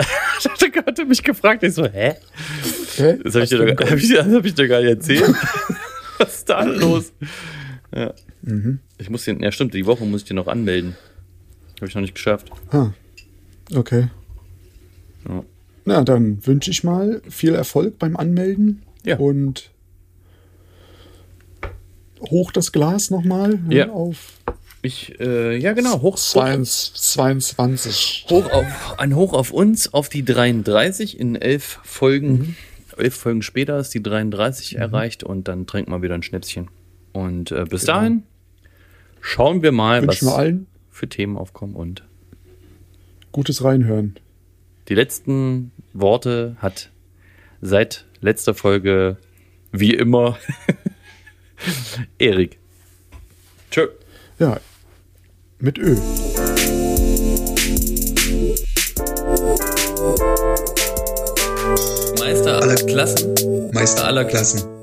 hat 0.87 0.99
er 0.99 1.05
mich 1.05 1.21
gefragt. 1.21 1.63
Ich 1.63 1.73
so, 1.73 1.85
hä? 1.85 2.15
Hä? 2.95 3.17
Das 3.23 3.35
habe 3.35 3.43
ich, 3.43 3.49
dir 3.49 3.75
Golf? 3.75 3.89
hab 3.89 3.97
ich, 3.97 4.17
hab 4.17 4.45
ich 4.45 4.53
dir 4.53 4.67
gar 4.67 4.79
nicht 4.79 4.89
erzählt. 4.89 5.35
Was 6.17 6.35
ist 6.35 6.49
da 6.49 6.63
los? 6.63 7.11
Ja. 7.93 8.13
Mhm. 8.41 8.79
Ich 8.97 9.09
muss 9.09 9.25
den, 9.25 9.41
ja 9.41 9.51
stimmt, 9.51 9.73
die 9.73 9.85
Woche 9.85 10.05
muss 10.05 10.21
ich 10.21 10.27
den 10.27 10.37
noch 10.37 10.47
anmelden. 10.47 10.95
Habe 11.77 11.87
ich 11.87 11.95
noch 11.95 12.01
nicht 12.01 12.15
geschafft. 12.15 12.49
Ah, 12.71 12.91
okay. 13.75 14.08
Ja. 15.27 15.43
Na, 15.85 16.03
dann 16.03 16.45
wünsche 16.45 16.71
ich 16.71 16.83
mal 16.83 17.21
viel 17.29 17.53
Erfolg 17.53 17.99
beim 17.99 18.17
Anmelden. 18.17 18.81
Ja. 19.03 19.17
Und 19.17 19.71
hoch 22.21 22.51
das 22.51 22.71
Glas 22.71 23.09
nochmal 23.09 23.57
ne, 23.59 23.75
Ja. 23.75 23.89
auf 23.89 24.33
Ich, 24.81 25.19
äh, 25.19 25.57
ja 25.57 25.73
genau, 25.73 26.01
hoch, 26.01 26.15
hoch, 26.15 26.17
22. 26.17 28.25
hoch 28.29 28.49
auf, 28.51 28.99
ein 28.99 29.15
Hoch 29.15 29.33
auf 29.33 29.51
uns, 29.51 29.93
auf 29.93 30.09
die 30.09 30.23
33 30.23 31.19
in 31.19 31.35
elf 31.35 31.79
Folgen. 31.83 32.55
Elf 32.97 33.15
Folgen 33.15 33.41
später 33.41 33.77
ist 33.79 33.93
die 33.93 34.01
33 34.01 34.77
erreicht 34.77 35.23
und 35.23 35.47
dann 35.47 35.67
trinken 35.67 35.91
wir 35.91 36.01
wieder 36.01 36.15
ein 36.15 36.23
Schnäpschen. 36.23 36.69
Und 37.11 37.51
äh, 37.51 37.65
bis 37.69 37.85
dahin 37.85 38.23
schauen 39.21 39.61
wir 39.61 39.71
mal, 39.71 40.01
Wünschen 40.03 40.27
wir 40.27 40.31
was 40.31 40.37
allen 40.39 40.67
für 40.89 41.09
Themen 41.09 41.37
aufkommen. 41.37 41.75
Und 41.75 42.03
gutes 43.31 43.63
Reinhören. 43.63 44.15
die 44.89 44.95
letzten 44.95 45.71
Worte 45.93 46.55
hat 46.59 46.91
seit 47.61 48.05
letzter 48.21 48.53
Folge 48.53 49.17
wie 49.71 49.93
immer 49.93 50.37
Erik. 52.19 52.60
Tschö. 53.71 53.87
Ja, 54.39 54.60
mit 55.60 55.77
Ö. 55.77 55.95
Meister 62.19 62.62
aller 62.62 62.75
Klassen. 62.75 63.33
Meister 63.73 64.05
aller 64.05 64.25
Klassen. 64.25 64.77